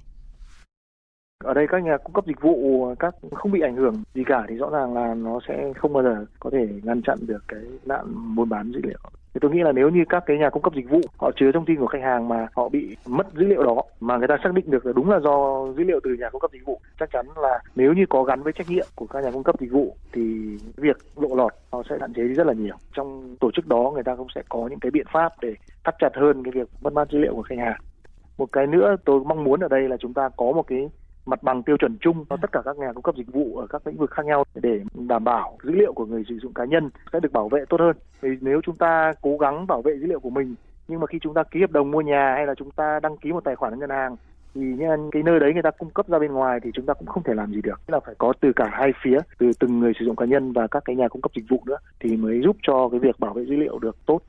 Ở 1.44 1.54
đây 1.54 1.66
các 1.70 1.82
nhà 1.82 1.96
cung 2.04 2.12
cấp 2.12 2.24
dịch 2.26 2.40
vụ 2.40 2.94
các 2.98 3.14
không 3.32 3.52
bị 3.52 3.60
ảnh 3.60 3.76
hưởng 3.76 4.02
gì 4.14 4.22
cả 4.26 4.46
thì 4.48 4.54
rõ 4.54 4.70
ràng 4.70 4.94
là 4.94 5.14
nó 5.14 5.40
sẽ 5.48 5.72
không 5.76 5.92
bao 5.92 6.02
giờ 6.02 6.26
có 6.40 6.50
thể 6.50 6.68
ngăn 6.82 7.02
chặn 7.02 7.18
được 7.26 7.44
cái 7.48 7.60
nạn 7.84 8.34
buôn 8.36 8.48
bán 8.48 8.72
dữ 8.72 8.80
liệu. 8.82 8.98
Thì 9.36 9.40
tôi 9.40 9.50
nghĩ 9.50 9.62
là 9.62 9.72
nếu 9.72 9.88
như 9.88 10.04
các 10.08 10.22
cái 10.26 10.38
nhà 10.38 10.50
cung 10.50 10.62
cấp 10.62 10.74
dịch 10.74 10.90
vụ, 10.90 11.00
họ 11.18 11.30
chứa 11.36 11.52
thông 11.52 11.64
tin 11.64 11.76
của 11.76 11.86
khách 11.86 12.02
hàng 12.02 12.28
mà 12.28 12.46
họ 12.54 12.68
bị 12.68 12.96
mất 13.06 13.26
dữ 13.34 13.46
liệu 13.46 13.62
đó, 13.62 13.82
mà 14.00 14.16
người 14.16 14.28
ta 14.28 14.36
xác 14.44 14.54
định 14.54 14.70
được 14.70 14.86
là 14.86 14.92
đúng 14.92 15.10
là 15.10 15.20
do 15.20 15.66
dữ 15.76 15.84
liệu 15.84 16.00
từ 16.04 16.10
nhà 16.18 16.30
cung 16.30 16.40
cấp 16.40 16.50
dịch 16.52 16.64
vụ, 16.66 16.80
chắc 17.00 17.10
chắn 17.12 17.26
là 17.36 17.58
nếu 17.74 17.92
như 17.92 18.06
có 18.08 18.22
gắn 18.22 18.42
với 18.42 18.52
trách 18.52 18.70
nhiệm 18.70 18.86
của 18.94 19.06
các 19.06 19.24
nhà 19.24 19.30
cung 19.30 19.42
cấp 19.42 19.54
dịch 19.60 19.72
vụ, 19.72 19.96
thì 20.12 20.22
việc 20.76 20.96
lộ 21.16 21.36
lọt 21.36 21.52
nó 21.72 21.82
sẽ 21.90 21.96
hạn 22.00 22.12
chế 22.12 22.22
đi 22.22 22.34
rất 22.34 22.46
là 22.46 22.52
nhiều. 22.52 22.74
Trong 22.92 23.36
tổ 23.40 23.50
chức 23.50 23.66
đó, 23.66 23.90
người 23.94 24.02
ta 24.02 24.14
cũng 24.16 24.28
sẽ 24.34 24.42
có 24.48 24.68
những 24.70 24.80
cái 24.80 24.90
biện 24.90 25.06
pháp 25.12 25.32
để 25.40 25.54
thắt 25.84 25.94
chặt 25.98 26.10
hơn 26.14 26.42
cái 26.44 26.52
việc 26.52 26.68
mất 26.82 26.92
mát 26.92 27.10
dữ 27.10 27.18
liệu 27.18 27.34
của 27.34 27.42
khách 27.42 27.58
hàng. 27.58 27.80
Một 28.38 28.52
cái 28.52 28.66
nữa 28.66 28.96
tôi 29.04 29.20
mong 29.26 29.44
muốn 29.44 29.60
ở 29.60 29.68
đây 29.68 29.88
là 29.88 29.96
chúng 29.96 30.14
ta 30.14 30.28
có 30.36 30.52
một 30.52 30.66
cái 30.66 30.88
mặt 31.26 31.42
bằng 31.42 31.62
tiêu 31.62 31.76
chuẩn 31.76 31.96
chung 32.00 32.24
cho 32.30 32.36
tất 32.42 32.52
cả 32.52 32.62
các 32.64 32.76
nhà 32.76 32.92
cung 32.92 33.02
cấp 33.02 33.14
dịch 33.16 33.32
vụ 33.32 33.56
ở 33.56 33.66
các 33.66 33.86
lĩnh 33.86 33.96
vực 33.96 34.10
khác 34.10 34.26
nhau 34.26 34.44
để 34.54 34.80
đảm 34.94 35.24
bảo 35.24 35.58
dữ 35.62 35.70
liệu 35.70 35.92
của 35.92 36.06
người 36.06 36.24
sử 36.28 36.38
dụng 36.38 36.54
cá 36.54 36.64
nhân 36.64 36.90
sẽ 37.12 37.20
được 37.20 37.32
bảo 37.32 37.48
vệ 37.48 37.64
tốt 37.68 37.80
hơn. 37.80 37.96
Vì 38.20 38.30
nếu 38.40 38.60
chúng 38.64 38.76
ta 38.76 39.12
cố 39.22 39.36
gắng 39.38 39.66
bảo 39.66 39.82
vệ 39.82 39.92
dữ 40.00 40.06
liệu 40.06 40.20
của 40.20 40.30
mình 40.30 40.54
nhưng 40.88 41.00
mà 41.00 41.06
khi 41.06 41.18
chúng 41.22 41.34
ta 41.34 41.42
ký 41.42 41.60
hợp 41.60 41.70
đồng 41.70 41.90
mua 41.90 42.00
nhà 42.00 42.34
hay 42.36 42.46
là 42.46 42.54
chúng 42.54 42.70
ta 42.70 43.00
đăng 43.02 43.16
ký 43.16 43.32
một 43.32 43.44
tài 43.44 43.56
khoản 43.56 43.78
ngân 43.78 43.90
hàng 43.90 44.16
thì 44.54 44.60
nhân 44.60 45.10
cái 45.12 45.22
nơi 45.22 45.40
đấy 45.40 45.52
người 45.52 45.62
ta 45.62 45.70
cung 45.70 45.90
cấp 45.90 46.08
ra 46.08 46.18
bên 46.18 46.32
ngoài 46.32 46.58
thì 46.62 46.70
chúng 46.74 46.86
ta 46.86 46.94
cũng 46.94 47.06
không 47.06 47.22
thể 47.22 47.34
làm 47.34 47.52
gì 47.52 47.60
được. 47.62 47.80
Là 47.86 48.00
phải 48.00 48.14
có 48.18 48.32
từ 48.40 48.52
cả 48.56 48.68
hai 48.72 48.92
phía 49.02 49.18
từ 49.38 49.50
từng 49.60 49.80
người 49.80 49.92
sử 49.98 50.04
dụng 50.04 50.16
cá 50.16 50.24
nhân 50.24 50.52
và 50.52 50.66
các 50.66 50.82
cái 50.84 50.96
nhà 50.96 51.08
cung 51.08 51.22
cấp 51.22 51.32
dịch 51.36 51.44
vụ 51.48 51.62
nữa 51.66 51.76
thì 52.00 52.16
mới 52.16 52.40
giúp 52.44 52.56
cho 52.62 52.88
cái 52.88 53.00
việc 53.00 53.20
bảo 53.20 53.32
vệ 53.34 53.44
dữ 53.44 53.56
liệu 53.56 53.78
được 53.78 53.96
tốt 54.06 54.20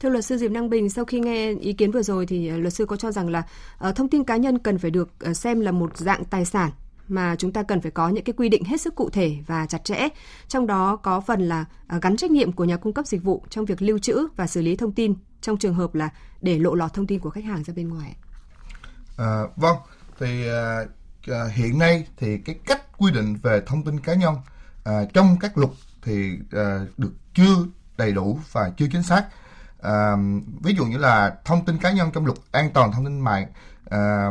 Thưa 0.00 0.08
luật 0.08 0.24
sư 0.24 0.36
Diệp 0.36 0.50
Năng 0.50 0.70
Bình, 0.70 0.90
sau 0.90 1.04
khi 1.04 1.20
nghe 1.20 1.52
ý 1.52 1.72
kiến 1.72 1.90
vừa 1.90 2.02
rồi 2.02 2.26
thì 2.26 2.48
ờ, 2.48 2.56
luật 2.56 2.72
sư 2.72 2.86
có 2.86 2.96
cho 2.96 3.12
rằng 3.12 3.28
là 3.28 3.42
ờ, 3.78 3.92
thông 3.92 4.08
tin 4.08 4.24
cá 4.24 4.36
nhân 4.36 4.58
cần 4.58 4.78
phải 4.78 4.90
được 4.90 5.08
ờ, 5.20 5.34
xem 5.34 5.60
là 5.60 5.72
một 5.72 5.96
dạng 5.96 6.24
tài 6.24 6.44
sản 6.44 6.70
mà 7.08 7.36
chúng 7.38 7.52
ta 7.52 7.62
cần 7.62 7.80
phải 7.80 7.90
có 7.90 8.08
những 8.08 8.24
cái 8.24 8.34
quy 8.36 8.48
định 8.48 8.64
hết 8.64 8.80
sức 8.80 8.94
cụ 8.94 9.10
thể 9.10 9.36
và 9.46 9.66
chặt 9.66 9.84
chẽ. 9.84 10.08
Trong 10.48 10.66
đó 10.66 10.96
có 10.96 11.20
phần 11.20 11.40
là 11.48 11.64
gắn 12.02 12.16
trách 12.16 12.30
nhiệm 12.30 12.52
của 12.52 12.64
nhà 12.64 12.76
cung 12.76 12.92
cấp 12.92 13.06
dịch 13.06 13.22
vụ 13.22 13.42
trong 13.50 13.64
việc 13.64 13.82
lưu 13.82 13.98
trữ 13.98 14.26
và 14.36 14.46
xử 14.46 14.62
lý 14.62 14.76
thông 14.76 14.92
tin 14.92 15.14
trong 15.40 15.56
trường 15.56 15.74
hợp 15.74 15.94
là 15.94 16.08
để 16.42 16.58
lộ 16.58 16.74
lọt 16.74 16.94
thông 16.94 17.06
tin 17.06 17.20
của 17.20 17.30
khách 17.30 17.44
hàng 17.44 17.64
ra 17.64 17.74
bên 17.76 17.88
ngoài. 17.88 18.16
À, 19.16 19.42
vâng, 19.56 19.76
thì 20.20 20.48
à, 21.28 21.44
hiện 21.54 21.78
nay 21.78 22.06
thì 22.16 22.38
cái 22.38 22.58
cách 22.66 22.98
quy 22.98 23.12
định 23.12 23.36
về 23.42 23.62
thông 23.66 23.84
tin 23.84 24.00
cá 24.00 24.14
nhân 24.14 24.34
à, 24.84 25.04
trong 25.14 25.36
các 25.40 25.58
luật 25.58 25.70
thì 26.02 26.38
à, 26.52 26.86
được 26.96 27.12
chưa 27.34 27.56
đầy 27.96 28.12
đủ 28.12 28.38
và 28.52 28.70
chưa 28.76 28.86
chính 28.92 29.02
xác. 29.02 29.24
À, 29.82 30.16
ví 30.62 30.74
dụ 30.74 30.84
như 30.84 30.98
là 30.98 31.34
thông 31.44 31.64
tin 31.64 31.78
cá 31.78 31.90
nhân 31.90 32.10
trong 32.14 32.26
luật 32.26 32.38
an 32.52 32.70
toàn 32.74 32.92
thông 32.92 33.04
tin 33.04 33.20
mạng 33.20 33.46
à, 33.90 34.30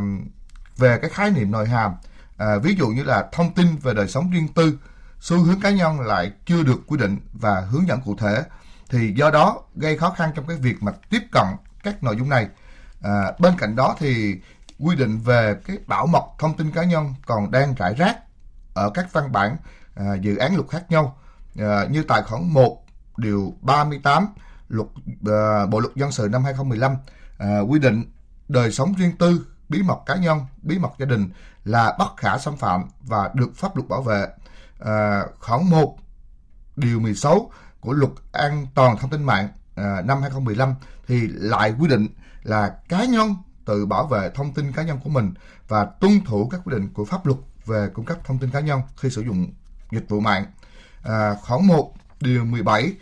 về 0.77 0.97
cái 1.01 1.09
khái 1.09 1.31
niệm 1.31 1.51
nội 1.51 1.67
hàm 1.67 1.93
à, 2.37 2.57
ví 2.57 2.75
dụ 2.75 2.87
như 2.87 3.03
là 3.03 3.29
thông 3.31 3.53
tin 3.53 3.75
về 3.75 3.93
đời 3.93 4.07
sống 4.07 4.31
riêng 4.31 4.47
tư 4.47 4.79
xu 5.19 5.37
hướng 5.37 5.59
cá 5.59 5.69
nhân 5.69 5.99
lại 5.99 6.31
chưa 6.45 6.63
được 6.63 6.81
quy 6.87 6.97
định 6.97 7.17
và 7.33 7.61
hướng 7.61 7.87
dẫn 7.87 8.01
cụ 8.01 8.15
thể 8.19 8.43
thì 8.89 9.13
do 9.15 9.31
đó 9.31 9.61
gây 9.75 9.97
khó 9.97 10.09
khăn 10.09 10.31
trong 10.35 10.47
cái 10.47 10.57
việc 10.57 10.83
mà 10.83 10.91
tiếp 11.09 11.21
cận 11.31 11.45
các 11.83 12.03
nội 12.03 12.15
dung 12.17 12.29
này. 12.29 12.47
À, 13.01 13.31
bên 13.39 13.53
cạnh 13.57 13.75
đó 13.75 13.95
thì 13.99 14.35
quy 14.79 14.95
định 14.95 15.19
về 15.19 15.55
cái 15.67 15.77
bảo 15.87 16.07
mật 16.07 16.23
thông 16.39 16.57
tin 16.57 16.71
cá 16.71 16.83
nhân 16.83 17.13
còn 17.25 17.51
đang 17.51 17.75
rải 17.75 17.93
rác 17.93 18.17
ở 18.73 18.89
các 18.89 19.13
văn 19.13 19.31
bản 19.31 19.57
à, 19.95 20.15
dự 20.21 20.37
án 20.37 20.55
luật 20.55 20.69
khác 20.69 20.91
nhau 20.91 21.17
à, 21.59 21.85
như 21.89 22.03
tài 22.03 22.21
khoản 22.21 22.43
1 22.53 22.85
điều 23.17 23.53
38 23.61 24.27
luật 24.67 24.87
uh, 24.87 25.69
Bộ 25.69 25.79
luật 25.79 25.95
dân 25.95 26.11
sự 26.11 26.29
năm 26.31 26.43
2015 26.43 26.91
uh, 26.93 26.99
ờ, 27.37 27.65
quy 27.69 27.79
định 27.79 28.03
đời 28.47 28.71
sống 28.71 28.93
riêng 28.97 29.17
tư, 29.19 29.45
bí 29.69 29.81
mật 29.81 29.99
cá 30.05 30.15
nhân, 30.15 30.39
bí 30.61 30.79
mật 30.79 30.91
gia 30.99 31.05
đình 31.05 31.29
là 31.63 31.95
bất 31.99 32.17
khả 32.17 32.37
xâm 32.37 32.57
phạm 32.57 32.83
và 33.01 33.31
được 33.33 33.55
pháp 33.55 33.75
luật 33.75 33.89
bảo 33.89 34.01
vệ. 34.01 34.27
Ờ, 34.79 35.21
uh, 35.21 35.39
khoản 35.39 35.69
1 35.69 35.97
điều 36.75 36.99
16 36.99 37.51
của 37.79 37.93
luật 37.93 38.11
an 38.31 38.67
toàn 38.75 38.97
thông 38.97 39.09
tin 39.09 39.23
mạng 39.23 39.47
uh, 39.71 40.05
năm 40.05 40.21
2015 40.21 40.75
thì 41.07 41.27
lại 41.27 41.73
quy 41.79 41.87
định 41.87 42.07
là 42.43 42.75
cá 42.89 43.05
nhân 43.05 43.35
tự 43.65 43.85
bảo 43.85 44.07
vệ 44.07 44.29
thông 44.35 44.53
tin 44.53 44.71
cá 44.71 44.83
nhân 44.83 44.99
của 45.03 45.09
mình 45.09 45.33
và 45.67 45.85
tuân 45.85 46.21
thủ 46.25 46.47
các 46.51 46.61
quy 46.65 46.71
định 46.71 46.93
của 46.93 47.05
pháp 47.05 47.25
luật 47.25 47.39
về 47.65 47.89
cung 47.93 48.05
cấp 48.05 48.17
thông 48.23 48.37
tin 48.37 48.49
cá 48.49 48.59
nhân 48.59 48.81
khi 48.97 49.09
sử 49.09 49.21
dụng 49.21 49.47
dịch 49.91 50.09
vụ 50.09 50.19
mạng. 50.19 50.45
À, 51.03 51.33
khoảng 51.41 51.67
1 51.67 51.93
điều 52.21 52.45
17 52.45 52.93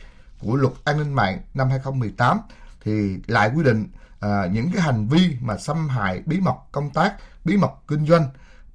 của 0.44 0.56
luật 0.56 0.74
an 0.84 0.98
ninh 0.98 1.14
mạng 1.14 1.42
năm 1.54 1.70
2018 1.70 2.40
thì 2.84 3.18
lại 3.28 3.52
quy 3.56 3.64
định 3.64 3.88
à, 4.20 4.46
những 4.52 4.72
cái 4.72 4.82
hành 4.82 5.08
vi 5.08 5.38
mà 5.42 5.58
xâm 5.58 5.90
hại 5.90 6.22
bí 6.26 6.40
mật 6.40 6.56
công 6.72 6.90
tác, 6.90 7.14
bí 7.46 7.58
mật 7.58 7.72
kinh 7.88 8.08
doanh, 8.08 8.26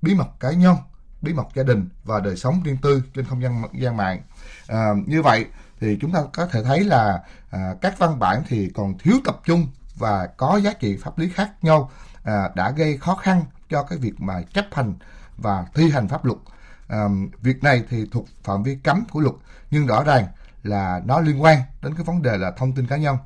bí 0.02 0.14
mật 0.14 0.28
cá 0.40 0.50
nhân, 0.50 0.76
bí 1.22 1.32
mật 1.32 1.46
gia 1.54 1.62
đình 1.62 1.88
và 2.04 2.20
đời 2.20 2.36
sống 2.36 2.62
riêng 2.64 2.76
tư 2.82 3.02
trên 3.14 3.24
không 3.24 3.42
gian 3.42 3.62
gian 3.72 3.96
mạng. 3.96 4.20
À, 4.66 4.88
như 5.06 5.22
vậy 5.22 5.46
thì 5.80 5.98
chúng 6.00 6.12
ta 6.12 6.20
có 6.32 6.46
thể 6.46 6.62
thấy 6.62 6.84
là 6.84 7.22
à, 7.50 7.74
các 7.80 7.98
văn 7.98 8.18
bản 8.18 8.42
thì 8.48 8.70
còn 8.74 8.98
thiếu 8.98 9.14
tập 9.24 9.40
trung 9.44 9.66
và 9.94 10.26
có 10.26 10.56
giá 10.56 10.72
trị 10.72 10.96
pháp 10.96 11.18
lý 11.18 11.28
khác 11.28 11.50
nhau 11.62 11.90
à, 12.22 12.50
đã 12.54 12.70
gây 12.70 12.96
khó 12.96 13.14
khăn 13.14 13.44
cho 13.70 13.82
cái 13.82 13.98
việc 13.98 14.20
mà 14.20 14.42
chấp 14.42 14.66
hành 14.72 14.94
và 15.36 15.66
thi 15.74 15.90
hành 15.90 16.08
pháp 16.08 16.24
luật. 16.24 16.38
À, 16.88 17.04
việc 17.42 17.62
này 17.62 17.82
thì 17.90 18.06
thuộc 18.12 18.26
phạm 18.42 18.62
vi 18.62 18.78
cấm 18.84 19.04
của 19.10 19.20
luật 19.20 19.34
nhưng 19.70 19.86
rõ 19.86 20.04
ràng 20.04 20.26
là 20.62 21.00
nó 21.04 21.20
liên 21.20 21.42
quan 21.42 21.60
đến 21.82 21.94
cái 21.94 22.04
vấn 22.04 22.22
đề 22.22 22.38
là 22.38 22.50
thông 22.50 22.74
tin 22.74 22.86
cá 22.86 22.96
nhân. 22.96 23.16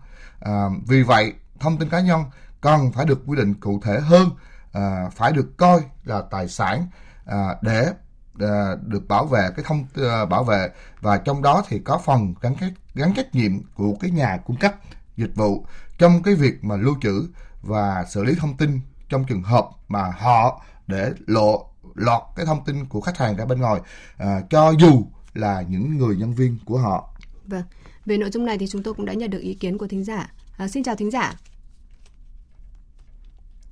À, 0.41 0.69
vì 0.87 1.03
vậy, 1.03 1.33
thông 1.61 1.77
tin 1.79 1.89
cá 1.89 2.01
nhân 2.01 2.25
cần 2.61 2.93
phải 2.93 3.05
được 3.05 3.23
quy 3.27 3.37
định 3.37 3.55
cụ 3.55 3.81
thể 3.85 4.01
hơn, 4.01 4.29
à, 4.73 5.09
phải 5.12 5.33
được 5.33 5.57
coi 5.57 5.81
là 6.05 6.23
tài 6.31 6.49
sản 6.49 6.87
à, 7.27 7.57
để 7.62 7.93
à, 8.41 8.75
được 8.83 9.09
bảo 9.09 9.27
vệ 9.27 9.51
cái 9.57 9.65
thông 9.69 9.87
à, 9.95 10.25
bảo 10.25 10.45
vệ. 10.45 10.69
Và 11.01 11.19
trong 11.19 11.43
đó 11.43 11.62
thì 11.69 11.79
có 11.79 11.99
phần 11.99 12.35
gắn 12.41 12.55
kết 12.61 12.71
gắn 12.95 13.15
trách 13.15 13.35
nhiệm 13.35 13.53
của 13.75 13.95
cái 14.01 14.11
nhà 14.11 14.37
cung 14.47 14.57
cấp 14.57 14.75
dịch 15.17 15.33
vụ 15.35 15.67
trong 15.99 16.23
cái 16.23 16.35
việc 16.35 16.65
mà 16.65 16.77
lưu 16.77 16.97
trữ 17.01 17.29
và 17.62 18.05
xử 18.09 18.25
lý 18.25 18.35
thông 18.35 18.57
tin 18.57 18.81
trong 19.09 19.25
trường 19.25 19.43
hợp 19.43 19.69
mà 19.89 20.12
họ 20.19 20.62
để 20.87 21.12
lộ 21.27 21.67
lọt 21.95 22.23
cái 22.37 22.47
thông 22.47 22.65
tin 22.65 22.87
của 22.87 23.01
khách 23.01 23.19
hàng 23.19 23.37
ra 23.37 23.45
bên 23.45 23.61
ngoài. 23.61 23.81
À, 24.17 24.41
cho 24.51 24.71
dù 24.71 25.07
là 25.35 25.62
những 25.62 25.99
người 25.99 26.17
nhân 26.17 26.35
viên 26.35 26.59
của 26.65 26.79
họ. 26.79 27.12
Vâng, 27.46 27.62
về 28.06 28.16
nội 28.16 28.30
dung 28.30 28.44
này 28.44 28.58
thì 28.58 28.66
chúng 28.66 28.82
tôi 28.82 28.94
cũng 28.94 29.06
đã 29.06 29.12
nhận 29.12 29.30
được 29.30 29.40
ý 29.40 29.54
kiến 29.54 29.78
của 29.78 29.87
thính 29.87 30.04
giả. 30.04 30.32
À, 30.58 30.68
xin 30.68 30.82
chào 30.82 30.96
thính 30.96 31.11
giả. 31.11 31.34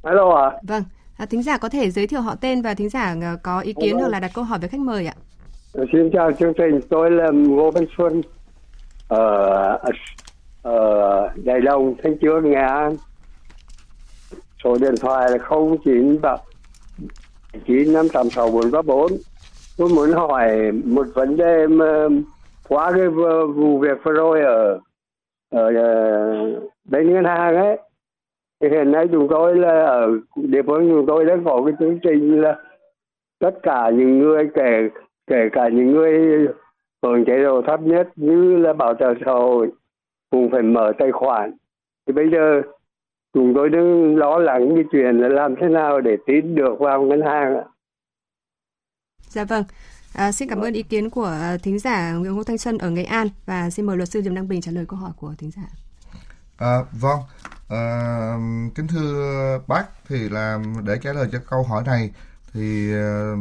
Alo 0.02 0.34
ạ. 0.34 0.50
À. 0.50 0.58
Vâng, 0.62 0.84
à, 1.16 1.26
thính 1.26 1.42
giả 1.42 1.58
có 1.58 1.68
thể 1.68 1.90
giới 1.90 2.06
thiệu 2.06 2.20
họ 2.20 2.34
tên 2.34 2.62
và 2.62 2.74
thính 2.74 2.88
giả 2.88 3.16
à, 3.22 3.36
có 3.42 3.60
ý 3.60 3.72
kiến 3.72 3.94
Hello. 3.94 4.00
hoặc 4.00 4.08
là 4.08 4.20
đặt 4.20 4.30
câu 4.34 4.44
hỏi 4.44 4.58
với 4.58 4.68
khách 4.68 4.80
mời 4.80 5.06
ạ. 5.06 5.14
Ờ, 5.72 5.84
xin 5.92 6.10
chào 6.12 6.32
chương 6.32 6.52
trình, 6.58 6.80
tôi 6.90 7.10
là 7.10 7.30
Ngô 7.32 7.70
Văn 7.70 7.84
Xuân 7.98 8.22
ở 9.08 9.78
ở 10.62 11.28
Đài 11.44 11.60
Đông, 11.60 11.94
Thanh 12.02 12.18
Trương, 12.18 12.50
Nghệ 12.50 12.56
An. 12.56 12.96
Số 14.64 14.76
điện 14.80 14.94
thoại 15.00 15.30
là 15.30 15.38
09 15.84 16.18
chín 17.66 17.92
năm 17.92 18.08
tám 18.08 18.30
sáu 18.30 18.50
bốn 18.50 18.70
ba 18.70 18.82
bốn. 18.82 19.12
Tôi 19.76 19.88
muốn 19.88 20.12
hỏi 20.12 20.72
một 20.84 21.06
vấn 21.14 21.36
đề 21.36 21.66
mà 21.66 22.08
qua 22.70 22.92
cái 22.96 23.08
vụ 23.54 23.78
việc 23.78 23.98
vừa 24.02 24.12
rồi 24.12 24.40
ở 24.40 24.78
ở 25.50 25.74
ờ, 25.74 26.60
bên 26.84 27.12
ngân 27.12 27.24
hàng 27.24 27.56
ấy, 27.56 27.78
thì 28.60 28.68
hiện 28.68 28.92
nay 28.92 29.06
chúng 29.12 29.28
tôi 29.30 29.56
là 29.56 29.86
ở 29.86 30.10
địa 30.36 30.62
phương 30.66 30.88
chúng 30.90 31.06
tôi 31.06 31.24
đã 31.24 31.36
có 31.44 31.62
cái 31.66 31.74
chương 31.80 31.98
trình 32.02 32.40
là 32.40 32.58
tất 33.38 33.54
cả 33.62 33.90
những 33.90 34.18
người, 34.18 34.50
kể 34.54 34.88
kể 35.26 35.48
cả 35.52 35.68
những 35.68 35.92
người 35.92 36.48
hưởng 37.02 37.24
chế 37.24 37.42
độ 37.42 37.62
thấp 37.62 37.80
nhất 37.80 38.08
như 38.16 38.56
là 38.56 38.72
bảo 38.72 38.94
trợ 38.94 39.14
xã 39.24 39.32
hội 39.32 39.70
cũng 40.30 40.50
phải 40.50 40.62
mở 40.62 40.92
tài 40.98 41.12
khoản 41.12 41.52
thì 42.06 42.12
bây 42.12 42.30
giờ 42.30 42.62
chúng 43.34 43.54
tôi 43.54 43.68
đang 43.68 44.16
lo 44.16 44.38
lắng 44.38 44.72
cái 44.74 44.84
chuyện 44.92 45.18
là 45.18 45.28
làm 45.28 45.54
thế 45.56 45.68
nào 45.68 46.00
để 46.00 46.16
tín 46.26 46.54
được 46.54 46.78
vào 46.78 47.02
ngân 47.02 47.20
hàng 47.22 47.62
Dạ 49.18 49.44
vâng. 49.44 49.62
À, 50.12 50.32
xin 50.32 50.48
cảm 50.48 50.60
ơn 50.60 50.72
ý 50.72 50.82
kiến 50.82 51.10
của 51.10 51.24
à, 51.24 51.56
thính 51.62 51.78
giả 51.78 52.12
Nguyễn 52.12 52.36
Ngô 52.36 52.44
Thanh 52.44 52.58
Xuân 52.58 52.78
ở 52.78 52.90
Nghệ 52.90 53.04
An 53.04 53.28
và 53.46 53.70
xin 53.70 53.86
mời 53.86 53.96
luật 53.96 54.08
sư 54.08 54.22
Diệp 54.22 54.32
Đăng 54.32 54.48
Bình 54.48 54.60
trả 54.60 54.72
lời 54.72 54.84
câu 54.88 54.98
hỏi 54.98 55.12
của 55.16 55.34
thính 55.38 55.50
giả. 55.56 55.62
À, 56.56 56.78
vâng, 56.92 57.20
à, 57.68 58.36
kính 58.74 58.86
thưa 58.86 59.58
bác 59.66 59.86
thì 60.08 60.28
là 60.28 60.58
để 60.84 60.98
trả 61.02 61.12
lời 61.12 61.28
cho 61.32 61.38
câu 61.50 61.62
hỏi 61.62 61.82
này 61.86 62.10
thì 62.52 62.94
à, 62.94 63.32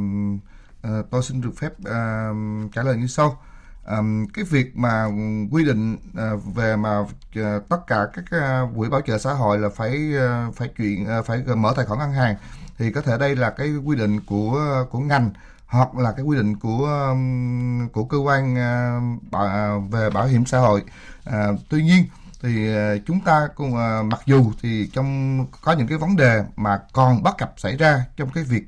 à, 0.81 0.89
tôi 1.11 1.23
xin 1.23 1.41
được 1.41 1.51
phép 1.57 1.71
à, 1.85 2.29
trả 2.73 2.83
lời 2.83 2.97
như 2.97 3.07
sau. 3.07 3.41
À, 3.85 3.97
cái 4.33 4.45
việc 4.45 4.77
mà 4.77 5.05
quy 5.51 5.65
định 5.65 5.97
à, 6.17 6.31
về 6.55 6.75
mà 6.75 7.05
à, 7.35 7.59
tất 7.69 7.87
cả 7.87 8.07
các 8.13 8.25
à, 8.31 8.61
quỹ 8.75 8.89
bảo 8.89 9.01
trợ 9.01 9.17
xã 9.17 9.33
hội 9.33 9.59
là 9.59 9.69
phải 9.69 10.11
à, 10.17 10.47
phải 10.55 10.69
chuyện 10.77 11.05
à, 11.07 11.21
phải 11.21 11.43
mở 11.57 11.73
tài 11.75 11.85
khoản 11.85 11.99
ngân 11.99 12.11
hàng 12.11 12.35
thì 12.77 12.91
có 12.91 13.01
thể 13.01 13.17
đây 13.17 13.35
là 13.35 13.49
cái 13.49 13.75
quy 13.85 13.95
định 13.95 14.19
của 14.25 14.59
à, 14.59 14.87
của 14.91 14.99
ngành 14.99 15.31
hoặc 15.69 15.95
là 15.95 16.11
cái 16.11 16.25
quy 16.25 16.37
định 16.37 16.55
của 16.55 17.09
um, 17.09 17.87
của 17.87 18.03
cơ 18.03 18.17
quan 18.17 18.57
à, 18.57 18.99
bảo, 19.31 19.45
à, 19.45 19.71
về 19.91 20.09
bảo 20.09 20.27
hiểm 20.27 20.45
xã 20.45 20.59
hội. 20.59 20.83
À, 21.25 21.47
tuy 21.69 21.83
nhiên 21.83 22.05
thì 22.41 22.75
à, 22.75 22.93
chúng 23.07 23.19
ta 23.19 23.47
cũng 23.55 23.73
mặc 24.09 24.19
dù 24.25 24.51
thì 24.61 24.89
trong 24.93 25.45
có 25.61 25.71
những 25.71 25.87
cái 25.87 25.97
vấn 25.97 26.15
đề 26.15 26.43
mà 26.55 26.79
còn 26.93 27.23
bất 27.23 27.37
cập 27.37 27.53
xảy 27.57 27.77
ra 27.77 28.05
trong 28.17 28.29
cái 28.29 28.43
việc 28.43 28.67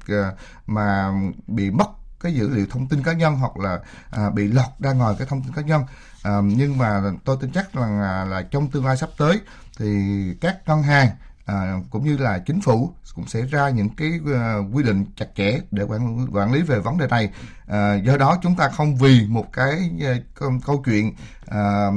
mà 0.68 1.12
bị 1.48 1.72
mất 1.72 1.88
cái 2.22 2.34
dữ 2.34 2.50
liệu 2.50 2.66
thông 2.70 2.88
tin 2.88 3.04
cá 3.04 3.14
nhân 3.14 3.36
hoặc 3.36 3.58
là 3.58 3.80
à, 4.12 4.30
bị 4.30 4.48
lọt 4.48 4.70
ra 4.80 4.94
ngoài 4.94 5.16
cái 5.18 5.28
thông 5.28 5.42
tin 5.44 5.54
cá 5.54 5.62
nhân. 5.62 5.84
À, 6.24 6.42
nhưng 6.44 6.78
mà 6.78 7.02
tôi 7.26 7.38
tin 7.42 7.52
chắc 7.52 7.76
là 7.76 8.26
là 8.26 8.42
trong 8.42 8.72
tương 8.72 8.86
lai 8.86 8.98
sắp 8.98 9.10
tới 9.18 9.40
thì 9.80 10.14
các 10.42 10.58
ngân 10.66 10.84
hàng 10.84 11.10
à, 11.52 11.80
cũng 11.90 12.06
như 12.06 12.18
là 12.18 12.40
chính 12.40 12.62
phủ 12.62 12.94
cũng 13.16 13.28
sẽ 13.28 13.42
ra 13.42 13.70
những 13.70 13.90
cái 13.90 14.20
uh, 14.24 14.76
quy 14.76 14.84
định 14.84 15.06
chặt 15.16 15.26
chẽ 15.36 15.60
để 15.72 15.84
quản 15.84 16.28
quản 16.32 16.54
lý 16.54 16.62
về 16.62 16.80
vấn 16.80 16.98
đề 16.98 17.08
này 17.08 17.30
à, 17.68 17.96
do 17.96 18.18
đó 18.18 18.38
chúng 18.42 18.56
ta 18.56 18.70
không 18.70 18.96
vì 18.96 19.28
một 19.28 19.46
cái 19.54 19.92
uh, 20.46 20.66
câu, 20.66 20.84
chuyện 20.86 21.16
à, 21.48 21.90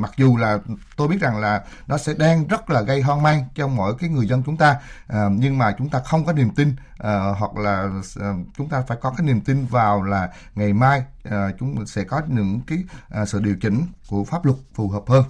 mặc 0.00 0.10
dù 0.16 0.36
là 0.36 0.58
tôi 0.96 1.08
biết 1.08 1.20
rằng 1.20 1.38
là 1.38 1.64
nó 1.86 1.98
sẽ 1.98 2.14
đang 2.14 2.46
rất 2.46 2.70
là 2.70 2.80
gây 2.80 3.02
hoang 3.02 3.22
mang 3.22 3.44
cho 3.54 3.68
mỗi 3.68 3.94
cái 3.98 4.10
người 4.10 4.26
dân 4.26 4.42
chúng 4.46 4.56
ta 4.56 4.76
à, 5.06 5.28
nhưng 5.32 5.58
mà 5.58 5.74
chúng 5.78 5.88
ta 5.88 6.00
không 6.00 6.24
có 6.24 6.32
niềm 6.32 6.50
tin 6.50 6.76
à, 6.98 7.18
hoặc 7.38 7.56
là 7.56 7.90
à, 8.20 8.32
chúng 8.56 8.68
ta 8.68 8.82
phải 8.88 8.98
có 9.00 9.10
cái 9.10 9.26
niềm 9.26 9.40
tin 9.40 9.66
vào 9.66 10.02
là 10.02 10.28
ngày 10.54 10.72
mai 10.72 11.02
à, 11.24 11.48
chúng 11.58 11.86
sẽ 11.86 12.04
có 12.04 12.22
những 12.28 12.60
cái 12.66 12.78
à, 13.08 13.26
sự 13.26 13.40
điều 13.40 13.56
chỉnh 13.60 13.86
của 14.08 14.24
pháp 14.24 14.44
luật 14.44 14.58
phù 14.74 14.88
hợp 14.88 15.02
hơn 15.06 15.24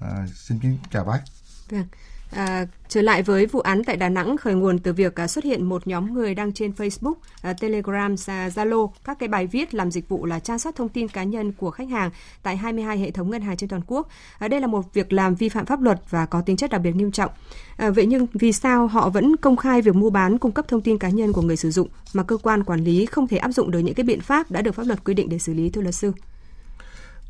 À, 0.00 0.26
xin 0.34 0.58
kính 0.58 0.78
chào 0.90 1.04
bác. 1.04 1.20
Vâng. 1.68 1.86
À, 2.30 2.66
trở 2.88 3.02
lại 3.02 3.22
với 3.22 3.46
vụ 3.46 3.60
án 3.60 3.84
tại 3.84 3.96
Đà 3.96 4.08
Nẵng 4.08 4.36
khởi 4.36 4.54
nguồn 4.54 4.78
từ 4.78 4.92
việc 4.92 5.16
à, 5.16 5.26
xuất 5.26 5.44
hiện 5.44 5.64
một 5.64 5.86
nhóm 5.86 6.14
người 6.14 6.34
đăng 6.34 6.52
trên 6.52 6.70
Facebook, 6.70 7.14
à, 7.42 7.52
Telegram, 7.52 8.14
à, 8.26 8.48
Zalo 8.48 8.90
các 9.04 9.18
cái 9.18 9.28
bài 9.28 9.46
viết 9.46 9.74
làm 9.74 9.90
dịch 9.90 10.08
vụ 10.08 10.26
là 10.26 10.38
tra 10.38 10.58
soát 10.58 10.76
thông 10.76 10.88
tin 10.88 11.08
cá 11.08 11.22
nhân 11.22 11.52
của 11.52 11.70
khách 11.70 11.88
hàng 11.88 12.10
tại 12.42 12.56
22 12.56 12.98
hệ 12.98 13.10
thống 13.10 13.30
ngân 13.30 13.42
hàng 13.42 13.56
trên 13.56 13.68
toàn 13.68 13.82
quốc. 13.86 14.08
À, 14.38 14.48
đây 14.48 14.60
là 14.60 14.66
một 14.66 14.94
việc 14.94 15.12
làm 15.12 15.34
vi 15.34 15.48
phạm 15.48 15.66
pháp 15.66 15.80
luật 15.80 16.00
và 16.10 16.26
có 16.26 16.40
tính 16.40 16.56
chất 16.56 16.70
đặc 16.70 16.80
biệt 16.80 16.96
nghiêm 16.96 17.12
trọng. 17.12 17.30
À, 17.76 17.90
vậy 17.90 18.06
nhưng 18.06 18.26
vì 18.34 18.52
sao 18.52 18.86
họ 18.86 19.08
vẫn 19.08 19.36
công 19.36 19.56
khai 19.56 19.82
việc 19.82 19.94
mua 19.94 20.10
bán 20.10 20.38
cung 20.38 20.52
cấp 20.52 20.68
thông 20.68 20.82
tin 20.82 20.98
cá 20.98 21.08
nhân 21.08 21.32
của 21.32 21.42
người 21.42 21.56
sử 21.56 21.70
dụng 21.70 21.88
mà 22.12 22.22
cơ 22.22 22.36
quan 22.36 22.64
quản 22.64 22.84
lý 22.84 23.06
không 23.06 23.28
thể 23.28 23.36
áp 23.36 23.50
dụng 23.50 23.70
được 23.70 23.78
những 23.78 23.94
cái 23.94 24.04
biện 24.04 24.20
pháp 24.20 24.50
đã 24.50 24.62
được 24.62 24.74
pháp 24.74 24.86
luật 24.86 25.04
quy 25.04 25.14
định 25.14 25.28
để 25.28 25.38
xử 25.38 25.54
lý 25.54 25.70
thưa 25.70 25.82
luật 25.82 25.94
sư? 25.94 26.12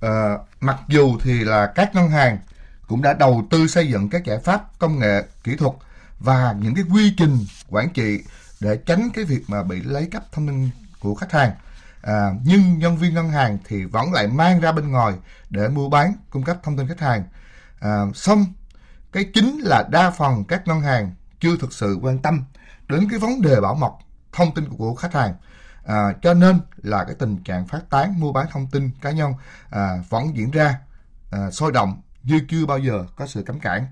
À, 0.00 0.38
mặc 0.60 0.78
dù 0.88 1.18
thì 1.22 1.44
là 1.44 1.72
các 1.74 1.94
ngân 1.94 2.08
hàng 2.08 2.38
cũng 2.88 3.02
đã 3.02 3.12
đầu 3.12 3.46
tư 3.50 3.66
xây 3.66 3.88
dựng 3.88 4.08
các 4.08 4.24
giải 4.24 4.38
pháp 4.38 4.78
công 4.78 4.98
nghệ 4.98 5.22
kỹ 5.44 5.56
thuật 5.56 5.72
và 6.18 6.54
những 6.58 6.74
cái 6.74 6.84
quy 6.92 7.14
trình 7.16 7.38
quản 7.68 7.90
trị 7.90 8.20
để 8.60 8.76
tránh 8.86 9.08
cái 9.14 9.24
việc 9.24 9.44
mà 9.48 9.62
bị 9.62 9.82
lấy 9.82 10.08
cắp 10.10 10.32
thông 10.32 10.46
tin 10.46 10.70
của 11.00 11.14
khách 11.14 11.32
hàng. 11.32 11.52
À, 12.02 12.30
nhưng 12.44 12.78
nhân 12.78 12.96
viên 12.96 13.14
ngân 13.14 13.30
hàng 13.30 13.58
thì 13.64 13.84
vẫn 13.84 14.12
lại 14.12 14.28
mang 14.28 14.60
ra 14.60 14.72
bên 14.72 14.90
ngoài 14.90 15.14
để 15.50 15.68
mua 15.68 15.88
bán 15.88 16.12
cung 16.30 16.42
cấp 16.42 16.56
thông 16.62 16.76
tin 16.76 16.88
khách 16.88 17.00
hàng. 17.00 17.24
À, 17.80 18.02
xong 18.14 18.46
cái 19.12 19.24
chính 19.34 19.58
là 19.58 19.84
đa 19.90 20.10
phần 20.10 20.44
các 20.44 20.66
ngân 20.66 20.80
hàng 20.80 21.14
chưa 21.40 21.56
thực 21.60 21.72
sự 21.72 21.98
quan 22.02 22.18
tâm 22.18 22.44
đến 22.88 23.08
cái 23.10 23.18
vấn 23.18 23.42
đề 23.42 23.60
bảo 23.60 23.74
mật 23.74 23.92
thông 24.32 24.54
tin 24.54 24.68
của 24.68 24.94
khách 24.94 25.14
hàng. 25.14 25.34
À, 25.84 26.12
cho 26.22 26.34
nên 26.34 26.60
là 26.76 27.04
cái 27.04 27.14
tình 27.18 27.42
trạng 27.42 27.66
phát 27.66 27.90
tán 27.90 28.20
mua 28.20 28.32
bán 28.32 28.46
thông 28.52 28.66
tin 28.66 28.90
cá 29.02 29.10
nhân 29.10 29.32
à, 29.70 29.88
vẫn 30.08 30.36
diễn 30.36 30.50
ra 30.50 30.78
à, 31.30 31.50
sôi 31.50 31.72
động 31.72 32.02
như 32.28 32.40
chưa 32.48 32.66
bao 32.66 32.78
giờ 32.78 33.04
có 33.16 33.26
sự 33.26 33.42
cấm 33.42 33.60
cản. 33.60 33.86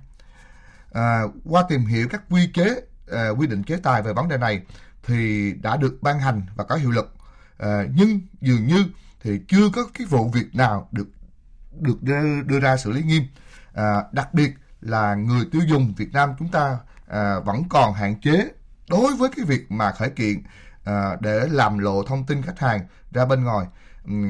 À, 0.93 1.23
qua 1.45 1.65
tìm 1.69 1.87
hiểu 1.87 2.09
các 2.11 2.23
quy 2.31 2.51
chế, 2.55 2.81
à, 3.13 3.29
quy 3.29 3.47
định 3.47 3.63
chế 3.63 3.77
tài 3.77 4.03
về 4.03 4.13
vấn 4.13 4.29
đề 4.29 4.39
này 4.39 4.63
thì 5.03 5.53
đã 5.63 5.77
được 5.77 5.99
ban 6.01 6.21
hành 6.21 6.43
và 6.57 6.65
có 6.65 6.77
hiệu 6.77 6.91
lực. 6.91 7.15
À, 7.59 7.83
nhưng 7.95 8.21
dường 8.41 8.67
như 8.67 8.85
thì 9.23 9.41
chưa 9.49 9.69
có 9.75 9.87
cái 9.95 10.07
vụ 10.07 10.29
việc 10.29 10.55
nào 10.55 10.89
được 10.93 11.09
được 11.81 12.03
đưa, 12.03 12.43
đưa 12.43 12.61
ra 12.61 12.77
xử 12.77 12.91
lý 12.91 13.03
nghiêm. 13.03 13.23
À, 13.75 14.05
đặc 14.13 14.35
biệt 14.35 14.51
là 14.81 15.15
người 15.15 15.45
tiêu 15.53 15.63
dùng 15.67 15.95
Việt 15.97 16.13
Nam 16.13 16.31
chúng 16.39 16.49
ta 16.49 16.79
à, 17.09 17.41
vẫn 17.41 17.63
còn 17.69 17.95
hạn 17.95 18.21
chế 18.21 18.49
đối 18.89 19.17
với 19.17 19.31
cái 19.37 19.45
việc 19.45 19.71
mà 19.71 19.93
khởi 19.93 20.11
kiện 20.11 20.43
à, 20.85 21.17
để 21.21 21.47
làm 21.51 21.79
lộ 21.79 22.03
thông 22.03 22.27
tin 22.27 22.43
khách 22.43 22.59
hàng 22.59 22.87
ra 23.13 23.25
bên 23.25 23.45
ngoài 23.45 23.67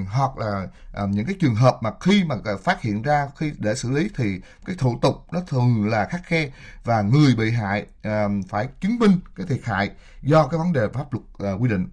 hoặc 0.09 0.39
là 0.39 0.67
ờ, 0.93 1.07
những 1.07 1.27
cái 1.27 1.37
trường 1.41 1.55
hợp 1.55 1.77
mà 1.81 1.91
khi 2.01 2.25
mà 2.25 2.37
ờ, 2.45 2.57
phát 2.57 2.83
hiện 2.83 3.03
ra 3.03 3.29
khi 3.37 3.53
để 3.59 3.75
xử 3.75 3.91
lý 3.91 4.11
thì 4.17 4.41
cái 4.67 4.77
thủ 4.79 4.99
tục 5.03 5.27
nó 5.33 5.41
thường 5.47 5.89
là 5.89 6.05
khắc 6.05 6.21
khe 6.25 6.51
và 6.85 7.03
người 7.03 7.35
bị 7.35 7.51
hại 7.51 7.87
phải 8.49 8.69
chứng 8.81 8.99
minh 8.99 9.21
cái 9.37 9.47
thiệt 9.47 9.61
hại 9.65 9.91
do 10.23 10.47
cái 10.47 10.59
vấn 10.59 10.73
đề 10.73 10.89
pháp 10.93 11.13
luật 11.13 11.25
ờ, 11.39 11.59
quy 11.61 11.69
định. 11.69 11.89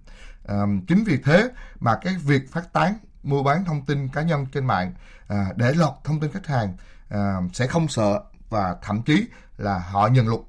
Chính 0.88 1.04
vì 1.04 1.16
thế 1.24 1.48
mà 1.80 1.96
cái 2.02 2.14
việc 2.24 2.52
phát 2.52 2.72
tán 2.72 2.94
mua 3.22 3.42
bán 3.42 3.64
thông 3.64 3.84
tin 3.84 4.08
cá 4.08 4.22
nhân 4.22 4.46
trên 4.52 4.66
mạng 4.66 4.92
à, 5.28 5.46
để 5.56 5.74
lọt 5.74 5.92
thông 6.04 6.20
tin 6.20 6.32
khách 6.32 6.46
hàng 6.46 6.76
à, 7.08 7.36
sẽ 7.52 7.66
không 7.66 7.88
sợ 7.88 8.20
và 8.50 8.76
thậm 8.82 9.02
chí 9.02 9.26
là 9.56 9.78
họ 9.78 10.06
nhận 10.06 10.28
luật. 10.28 10.40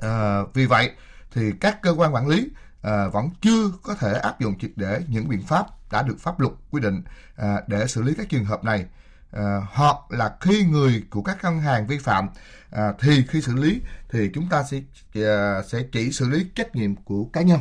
À, 0.00 0.40
vì 0.54 0.66
vậy 0.66 0.90
thì 1.32 1.52
các 1.60 1.82
cơ 1.82 1.94
quan 1.98 2.14
quản 2.14 2.28
lý 2.28 2.48
à, 2.82 3.08
vẫn 3.08 3.30
chưa 3.40 3.70
có 3.82 3.94
thể 3.94 4.12
áp 4.12 4.40
dụng 4.40 4.58
triệt 4.58 4.70
để 4.76 5.02
những 5.08 5.28
biện 5.28 5.42
pháp 5.42 5.66
đã 5.90 6.02
được 6.02 6.16
pháp 6.20 6.40
luật 6.40 6.52
quy 6.70 6.80
định 6.80 7.02
à, 7.36 7.60
để 7.66 7.86
xử 7.86 8.02
lý 8.02 8.14
các 8.14 8.28
trường 8.28 8.44
hợp 8.44 8.64
này. 8.64 8.86
À, 9.32 9.60
hoặc 9.72 9.96
là 10.08 10.36
khi 10.40 10.64
người 10.64 11.04
của 11.10 11.22
các 11.22 11.44
ngân 11.44 11.60
hàng 11.60 11.86
vi 11.86 11.98
phạm 11.98 12.28
à, 12.70 12.92
thì 13.00 13.24
khi 13.28 13.40
xử 13.42 13.54
lý 13.54 13.80
thì 14.08 14.30
chúng 14.34 14.48
ta 14.48 14.62
sẽ 14.62 14.80
à, 15.14 15.62
sẽ 15.62 15.82
chỉ 15.92 16.12
xử 16.12 16.28
lý 16.28 16.46
trách 16.54 16.76
nhiệm 16.76 16.96
của 16.96 17.24
cá 17.24 17.42
nhân. 17.42 17.60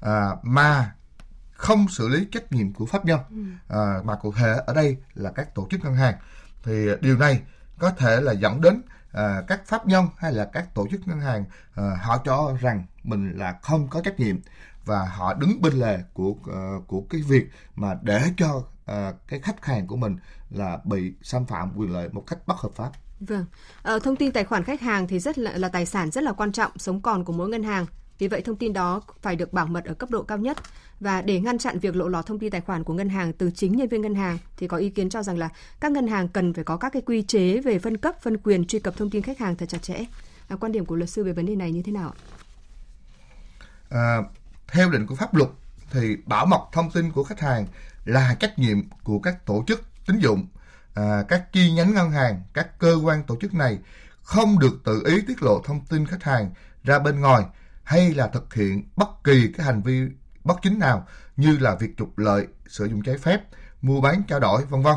À, 0.00 0.28
mà 0.42 0.92
không 1.52 1.88
xử 1.88 2.08
lý 2.08 2.26
trách 2.32 2.52
nhiệm 2.52 2.72
của 2.72 2.86
pháp 2.86 3.04
nhân. 3.04 3.20
À, 3.68 4.00
mà 4.04 4.16
cụ 4.16 4.32
thể 4.32 4.60
ở 4.66 4.74
đây 4.74 4.96
là 5.14 5.30
các 5.30 5.54
tổ 5.54 5.68
chức 5.70 5.84
ngân 5.84 5.94
hàng. 5.94 6.14
Thì 6.62 6.86
điều 7.00 7.18
này 7.18 7.40
có 7.78 7.90
thể 7.90 8.20
là 8.20 8.32
dẫn 8.32 8.60
đến 8.60 8.82
à, 9.12 9.42
các 9.46 9.60
pháp 9.66 9.86
nhân 9.86 10.08
hay 10.16 10.32
là 10.32 10.44
các 10.52 10.74
tổ 10.74 10.86
chức 10.90 11.08
ngân 11.08 11.20
hàng 11.20 11.44
à, 11.74 11.82
họ 12.02 12.18
cho 12.24 12.56
rằng 12.60 12.86
mình 13.08 13.32
là 13.36 13.58
không 13.62 13.88
có 13.88 14.00
trách 14.00 14.20
nhiệm 14.20 14.36
và 14.84 15.04
họ 15.04 15.34
đứng 15.34 15.60
bên 15.62 15.72
lề 15.72 15.98
của 16.12 16.30
uh, 16.30 16.86
của 16.86 17.00
cái 17.10 17.20
việc 17.28 17.50
mà 17.74 17.98
để 18.02 18.22
cho 18.36 18.56
uh, 18.56 19.14
cái 19.28 19.40
khách 19.40 19.64
hàng 19.64 19.86
của 19.86 19.96
mình 19.96 20.16
là 20.50 20.78
bị 20.84 21.12
xâm 21.22 21.46
phạm 21.46 21.72
quyền 21.76 21.92
lợi 21.92 22.08
một 22.12 22.24
cách 22.26 22.38
bất 22.46 22.54
hợp 22.58 22.72
pháp. 22.74 22.90
Vâng, 23.20 23.44
à, 23.82 23.98
thông 23.98 24.16
tin 24.16 24.32
tài 24.32 24.44
khoản 24.44 24.64
khách 24.64 24.80
hàng 24.80 25.08
thì 25.08 25.18
rất 25.18 25.38
là, 25.38 25.52
là 25.56 25.68
tài 25.68 25.86
sản 25.86 26.10
rất 26.10 26.24
là 26.24 26.32
quan 26.32 26.52
trọng 26.52 26.72
sống 26.76 27.00
còn 27.00 27.24
của 27.24 27.32
mỗi 27.32 27.48
ngân 27.48 27.62
hàng. 27.62 27.86
Vì 28.18 28.28
vậy 28.28 28.40
thông 28.40 28.56
tin 28.56 28.72
đó 28.72 29.02
phải 29.22 29.36
được 29.36 29.52
bảo 29.52 29.66
mật 29.66 29.84
ở 29.84 29.94
cấp 29.94 30.10
độ 30.10 30.22
cao 30.22 30.38
nhất 30.38 30.58
và 31.00 31.22
để 31.22 31.40
ngăn 31.40 31.58
chặn 31.58 31.78
việc 31.78 31.96
lộ 31.96 32.08
lọt 32.08 32.26
thông 32.26 32.38
tin 32.38 32.50
tài 32.50 32.60
khoản 32.60 32.84
của 32.84 32.94
ngân 32.94 33.08
hàng 33.08 33.32
từ 33.32 33.50
chính 33.50 33.76
nhân 33.76 33.88
viên 33.88 34.02
ngân 34.02 34.14
hàng 34.14 34.38
thì 34.56 34.68
có 34.68 34.76
ý 34.76 34.90
kiến 34.90 35.08
cho 35.10 35.22
rằng 35.22 35.38
là 35.38 35.48
các 35.80 35.92
ngân 35.92 36.06
hàng 36.06 36.28
cần 36.28 36.54
phải 36.54 36.64
có 36.64 36.76
các 36.76 36.92
cái 36.92 37.02
quy 37.02 37.22
chế 37.22 37.60
về 37.60 37.78
phân 37.78 37.96
cấp 37.96 38.22
phân 38.22 38.36
quyền 38.36 38.64
truy 38.64 38.78
cập 38.78 38.96
thông 38.96 39.10
tin 39.10 39.22
khách 39.22 39.38
hàng 39.38 39.56
thật 39.56 39.66
chặt 39.68 39.82
chẽ. 39.82 40.04
À, 40.48 40.56
quan 40.56 40.72
điểm 40.72 40.86
của 40.86 40.96
luật 40.96 41.10
sư 41.10 41.24
về 41.24 41.32
vấn 41.32 41.46
đề 41.46 41.56
này 41.56 41.72
như 41.72 41.82
thế 41.82 41.92
nào 41.92 42.08
ạ? 42.08 42.16
À, 43.90 44.16
theo 44.68 44.90
định 44.90 45.06
của 45.06 45.14
pháp 45.14 45.34
luật 45.34 45.50
thì 45.90 46.16
bảo 46.26 46.46
mật 46.46 46.60
thông 46.72 46.90
tin 46.90 47.12
của 47.12 47.24
khách 47.24 47.40
hàng 47.40 47.66
là 48.04 48.34
trách 48.40 48.58
nhiệm 48.58 48.88
của 49.02 49.18
các 49.18 49.46
tổ 49.46 49.64
chức 49.66 49.82
tín 50.06 50.18
dụng, 50.18 50.46
à, 50.94 51.22
các 51.28 51.52
chi 51.52 51.72
nhánh 51.72 51.94
ngân 51.94 52.10
hàng, 52.10 52.42
các 52.54 52.78
cơ 52.78 52.98
quan 53.04 53.22
tổ 53.22 53.36
chức 53.40 53.54
này 53.54 53.78
không 54.22 54.58
được 54.58 54.80
tự 54.84 55.02
ý 55.06 55.20
tiết 55.26 55.42
lộ 55.42 55.62
thông 55.64 55.80
tin 55.80 56.06
khách 56.06 56.22
hàng 56.22 56.50
ra 56.84 56.98
bên 56.98 57.20
ngoài 57.20 57.44
hay 57.82 58.14
là 58.14 58.26
thực 58.26 58.54
hiện 58.54 58.88
bất 58.96 59.08
kỳ 59.24 59.52
cái 59.56 59.66
hành 59.66 59.82
vi 59.82 60.02
bất 60.44 60.58
chính 60.62 60.78
nào 60.78 61.06
như 61.36 61.58
là 61.58 61.74
việc 61.74 61.96
trục 61.98 62.18
lợi, 62.18 62.46
sử 62.68 62.84
dụng 62.84 63.02
trái 63.02 63.18
phép, 63.18 63.40
mua 63.82 64.00
bán 64.00 64.22
trao 64.28 64.40
đổi, 64.40 64.64
vân 64.64 64.82
vân. 64.82 64.96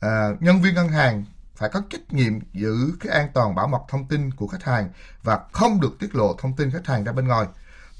À, 0.00 0.28
nhân 0.40 0.60
viên 0.60 0.74
ngân 0.74 0.88
hàng 0.88 1.24
phải 1.56 1.68
có 1.68 1.82
trách 1.90 2.12
nhiệm 2.12 2.38
giữ 2.52 2.92
cái 3.00 3.12
an 3.12 3.28
toàn 3.34 3.54
bảo 3.54 3.68
mật 3.68 3.82
thông 3.88 4.08
tin 4.08 4.30
của 4.30 4.46
khách 4.46 4.64
hàng 4.64 4.90
và 5.22 5.40
không 5.52 5.80
được 5.80 5.98
tiết 5.98 6.14
lộ 6.14 6.36
thông 6.38 6.56
tin 6.56 6.70
khách 6.70 6.86
hàng 6.86 7.04
ra 7.04 7.12
bên 7.12 7.28
ngoài. 7.28 7.46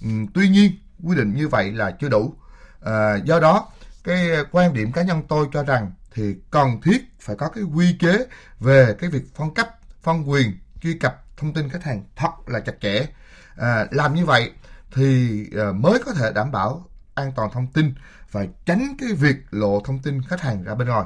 Ừ, 0.02 0.08
tuy 0.34 0.48
nhiên, 0.48 0.72
quy 1.02 1.16
định 1.16 1.34
như 1.34 1.48
vậy 1.48 1.72
là 1.72 1.90
chưa 1.90 2.08
đủ. 2.08 2.34
À, 2.80 3.14
do 3.24 3.40
đó, 3.40 3.68
cái 4.04 4.28
quan 4.50 4.74
điểm 4.74 4.92
cá 4.92 5.02
nhân 5.02 5.22
tôi 5.28 5.46
cho 5.52 5.62
rằng 5.62 5.92
thì 6.14 6.34
cần 6.50 6.80
thiết 6.82 7.14
phải 7.20 7.36
có 7.36 7.48
cái 7.48 7.64
quy 7.64 7.96
chế 8.00 8.26
về 8.60 8.94
cái 8.98 9.10
việc 9.10 9.34
phân 9.34 9.54
cấp, 9.54 9.68
phân 10.02 10.30
quyền, 10.30 10.58
truy 10.82 10.98
cập 10.98 11.24
thông 11.36 11.54
tin 11.54 11.68
khách 11.68 11.84
hàng 11.84 12.04
thật 12.16 12.30
là 12.46 12.60
chặt 12.60 12.74
chẽ. 12.80 13.06
À, 13.56 13.86
làm 13.90 14.14
như 14.14 14.26
vậy 14.26 14.50
thì 14.94 15.44
à, 15.56 15.72
mới 15.72 15.98
có 16.06 16.14
thể 16.14 16.32
đảm 16.34 16.52
bảo 16.52 16.88
an 17.14 17.32
toàn 17.36 17.50
thông 17.52 17.66
tin 17.66 17.94
và 18.30 18.46
tránh 18.66 18.96
cái 18.98 19.12
việc 19.12 19.36
lộ 19.50 19.80
thông 19.84 19.98
tin 19.98 20.22
khách 20.22 20.40
hàng 20.40 20.62
ra 20.62 20.74
bên 20.74 20.88
ngoài. 20.88 21.04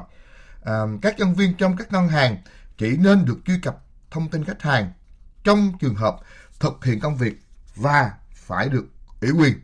À, 0.63 0.73
các 1.01 1.19
nhân 1.19 1.33
viên 1.33 1.53
trong 1.53 1.77
các 1.77 1.91
ngân 1.91 2.07
hàng 2.07 2.37
chỉ 2.77 2.97
nên 2.97 3.25
được 3.25 3.37
truy 3.45 3.59
cập 3.61 3.77
thông 4.11 4.29
tin 4.29 4.43
khách 4.43 4.61
hàng 4.61 4.91
trong 5.43 5.73
trường 5.79 5.95
hợp 5.95 6.15
thực 6.59 6.85
hiện 6.85 6.99
công 6.99 7.17
việc 7.17 7.41
và 7.75 8.11
phải 8.45 8.69
được 8.69 8.85
ủy 9.21 9.31
quyền 9.31 9.59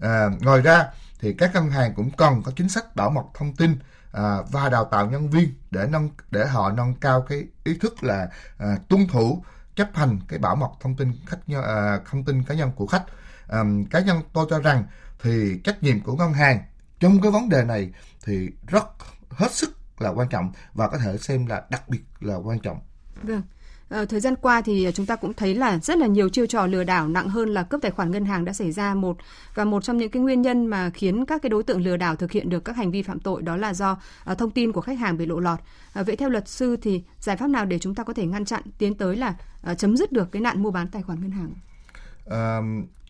À, 0.00 0.30
ngoài 0.40 0.60
ra 0.60 0.86
thì 1.20 1.32
các 1.32 1.54
ngân 1.54 1.70
hàng 1.70 1.94
cũng 1.94 2.10
cần 2.10 2.42
có 2.42 2.52
chính 2.56 2.68
sách 2.68 2.96
bảo 2.96 3.10
mật 3.10 3.24
thông 3.34 3.56
tin 3.56 3.76
à, 4.12 4.36
và 4.50 4.68
đào 4.68 4.84
tạo 4.84 5.10
nhân 5.10 5.30
viên 5.30 5.54
để 5.70 5.86
nâng 5.90 6.08
để 6.30 6.46
họ 6.46 6.72
nâng 6.72 6.94
cao 6.94 7.22
cái 7.28 7.46
ý 7.64 7.78
thức 7.78 8.04
là 8.04 8.28
à, 8.58 8.76
tuân 8.88 9.06
thủ 9.06 9.44
chấp 9.76 9.88
hành 9.94 10.18
cái 10.28 10.38
bảo 10.38 10.56
mật 10.56 10.70
thông 10.80 10.96
tin 10.96 11.12
khách 11.26 11.38
à, 11.64 12.00
thông 12.10 12.24
tin 12.24 12.42
cá 12.42 12.54
nhân 12.54 12.72
của 12.76 12.86
khách 12.86 13.04
à, 13.48 13.64
cá 13.90 14.00
nhân 14.00 14.22
tôi 14.32 14.46
cho 14.50 14.58
rằng 14.58 14.84
thì 15.22 15.60
trách 15.64 15.82
nhiệm 15.82 16.00
của 16.00 16.16
ngân 16.16 16.32
hàng 16.32 16.62
trong 17.00 17.20
cái 17.20 17.30
vấn 17.30 17.48
đề 17.48 17.64
này 17.64 17.90
thì 18.24 18.48
rất 18.66 18.84
hết 19.30 19.52
sức 19.52 19.70
là 19.98 20.10
quan 20.10 20.28
trọng 20.28 20.52
và 20.74 20.88
có 20.88 20.98
thể 20.98 21.18
xem 21.18 21.46
là 21.46 21.62
đặc 21.70 21.88
biệt 21.88 22.02
là 22.20 22.36
quan 22.36 22.58
trọng. 22.58 22.80
Vâng. 23.22 23.42
Ờ, 23.90 24.04
thời 24.04 24.20
gian 24.20 24.36
qua 24.36 24.62
thì 24.62 24.84
ờ, 24.84 24.92
chúng 24.92 25.06
ta 25.06 25.16
cũng 25.16 25.34
thấy 25.34 25.54
là 25.54 25.78
rất 25.78 25.98
là 25.98 26.06
nhiều 26.06 26.28
chiêu 26.28 26.46
trò 26.46 26.66
lừa 26.66 26.84
đảo 26.84 27.08
nặng 27.08 27.28
hơn 27.28 27.48
là 27.48 27.62
cướp 27.62 27.82
tài 27.82 27.90
khoản 27.90 28.10
ngân 28.10 28.24
hàng 28.24 28.44
đã 28.44 28.52
xảy 28.52 28.72
ra 28.72 28.94
một 28.94 29.16
và 29.54 29.64
một 29.64 29.84
trong 29.84 29.96
những 29.96 30.10
cái 30.10 30.22
nguyên 30.22 30.42
nhân 30.42 30.66
mà 30.66 30.90
khiến 30.90 31.26
các 31.26 31.42
cái 31.42 31.50
đối 31.50 31.62
tượng 31.62 31.82
lừa 31.82 31.96
đảo 31.96 32.16
thực 32.16 32.32
hiện 32.32 32.48
được 32.48 32.64
các 32.64 32.76
hành 32.76 32.90
vi 32.90 33.02
phạm 33.02 33.20
tội 33.20 33.42
đó 33.42 33.56
là 33.56 33.74
do 33.74 33.98
ờ, 34.24 34.34
thông 34.34 34.50
tin 34.50 34.72
của 34.72 34.80
khách 34.80 34.98
hàng 34.98 35.18
bị 35.18 35.26
lộ 35.26 35.38
lọt. 35.38 35.58
Uh, 36.00 36.06
vậy 36.06 36.16
theo 36.16 36.28
luật 36.28 36.48
sư 36.48 36.76
thì 36.82 37.02
giải 37.20 37.36
pháp 37.36 37.46
nào 37.46 37.64
để 37.64 37.78
chúng 37.78 37.94
ta 37.94 38.04
có 38.04 38.12
thể 38.12 38.26
ngăn 38.26 38.44
chặn 38.44 38.62
tiến 38.78 38.94
tới 38.94 39.16
là 39.16 39.34
chấm 39.78 39.96
dứt 39.96 40.12
được 40.12 40.32
cái 40.32 40.42
nạn 40.42 40.62
mua 40.62 40.70
bán 40.70 40.88
tài 40.88 41.02
khoản 41.02 41.20
ngân 41.20 41.30
hàng? 41.30 41.52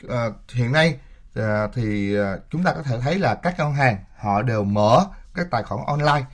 À, 0.08 0.26
hiện 0.52 0.72
nay 0.72 0.98
thì 1.74 2.16
chúng 2.50 2.64
ta 2.64 2.72
có 2.72 2.82
thể 2.82 3.00
thấy 3.00 3.18
là 3.18 3.34
các 3.34 3.54
ngân 3.58 3.74
hàng 3.74 3.96
họ 4.16 4.42
đều 4.42 4.64
mở 4.64 5.06
các 5.34 5.46
tài 5.50 5.62
khoản 5.62 5.80
online 5.86 6.26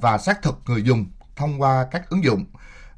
và 0.00 0.18
xác 0.18 0.42
thực 0.42 0.58
người 0.66 0.82
dùng 0.82 1.06
thông 1.36 1.62
qua 1.62 1.86
các 1.90 2.10
ứng 2.10 2.24
dụng 2.24 2.44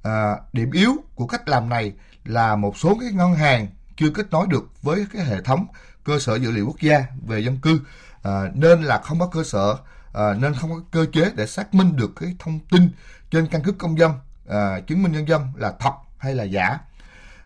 À, 0.04 0.36
điểm 0.52 0.70
yếu 0.70 0.92
của 1.14 1.26
cách 1.26 1.48
làm 1.48 1.68
này 1.68 1.92
là 2.24 2.56
một 2.56 2.78
số 2.78 2.96
cái 3.00 3.12
ngân 3.12 3.34
hàng 3.34 3.66
chưa 3.96 4.10
kết 4.10 4.30
nối 4.30 4.46
được 4.46 4.82
với 4.82 5.06
cái 5.12 5.24
hệ 5.24 5.42
thống 5.42 5.66
cơ 6.04 6.18
sở 6.18 6.34
dữ 6.34 6.50
liệu 6.50 6.66
quốc 6.66 6.80
gia 6.80 7.04
về 7.26 7.40
dân 7.40 7.58
cư 7.58 7.80
à, 8.22 8.50
nên 8.54 8.82
là 8.82 8.98
không 8.98 9.18
có 9.18 9.26
cơ 9.26 9.44
sở 9.44 9.76
à, 10.12 10.34
nên 10.38 10.54
không 10.54 10.70
có 10.70 10.80
cơ 10.90 11.06
chế 11.12 11.30
để 11.34 11.46
xác 11.46 11.74
minh 11.74 11.96
được 11.96 12.12
cái 12.20 12.36
thông 12.38 12.60
tin 12.70 12.90
trên 13.30 13.46
căn 13.46 13.62
cước 13.62 13.78
công 13.78 13.98
dân 13.98 14.12
à, 14.48 14.80
chứng 14.80 15.02
minh 15.02 15.12
nhân 15.12 15.28
dân 15.28 15.42
là 15.56 15.72
thật 15.80 15.92
hay 16.18 16.34
là 16.34 16.44
giả. 16.44 16.78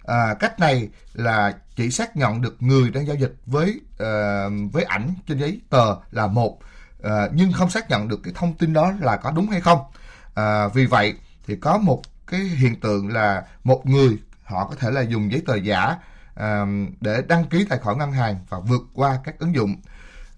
À, 0.07 0.35
cách 0.35 0.61
này 0.61 0.89
là 1.13 1.57
chỉ 1.77 1.91
xác 1.91 2.17
nhận 2.17 2.41
được 2.41 2.57
người 2.63 2.91
đang 2.91 3.07
giao 3.07 3.17
dịch 3.17 3.35
với 3.47 3.81
à, 3.99 4.45
với 4.73 4.85
ảnh 4.85 5.15
trên 5.27 5.39
giấy 5.39 5.61
tờ 5.71 5.97
là 6.11 6.27
một 6.27 6.59
à, 7.03 7.29
nhưng 7.33 7.53
không 7.53 7.71
xác 7.71 7.91
nhận 7.91 8.09
được 8.09 8.21
cái 8.23 8.33
thông 8.37 8.55
tin 8.55 8.73
đó 8.73 8.93
là 9.01 9.17
có 9.17 9.31
đúng 9.31 9.49
hay 9.49 9.61
không. 9.61 9.79
À, 10.35 10.69
vì 10.69 10.87
vậy 10.87 11.15
thì 11.47 11.57
có 11.57 11.79
một 11.79 12.03
cái 12.29 12.41
hiện 12.41 12.81
tượng 12.81 13.09
là 13.09 13.45
một 13.65 13.87
người 13.87 14.19
họ 14.45 14.67
có 14.69 14.75
thể 14.75 14.91
là 14.91 15.01
dùng 15.01 15.33
giấy 15.33 15.43
tờ 15.47 15.57
giả 15.57 15.97
à, 16.35 16.67
để 17.01 17.23
đăng 17.29 17.45
ký 17.45 17.67
tài 17.69 17.79
khoản 17.79 17.99
ngân 17.99 18.13
hàng 18.13 18.37
và 18.49 18.59
vượt 18.59 18.83
qua 18.95 19.19
các 19.25 19.39
ứng 19.39 19.55
dụng 19.55 19.77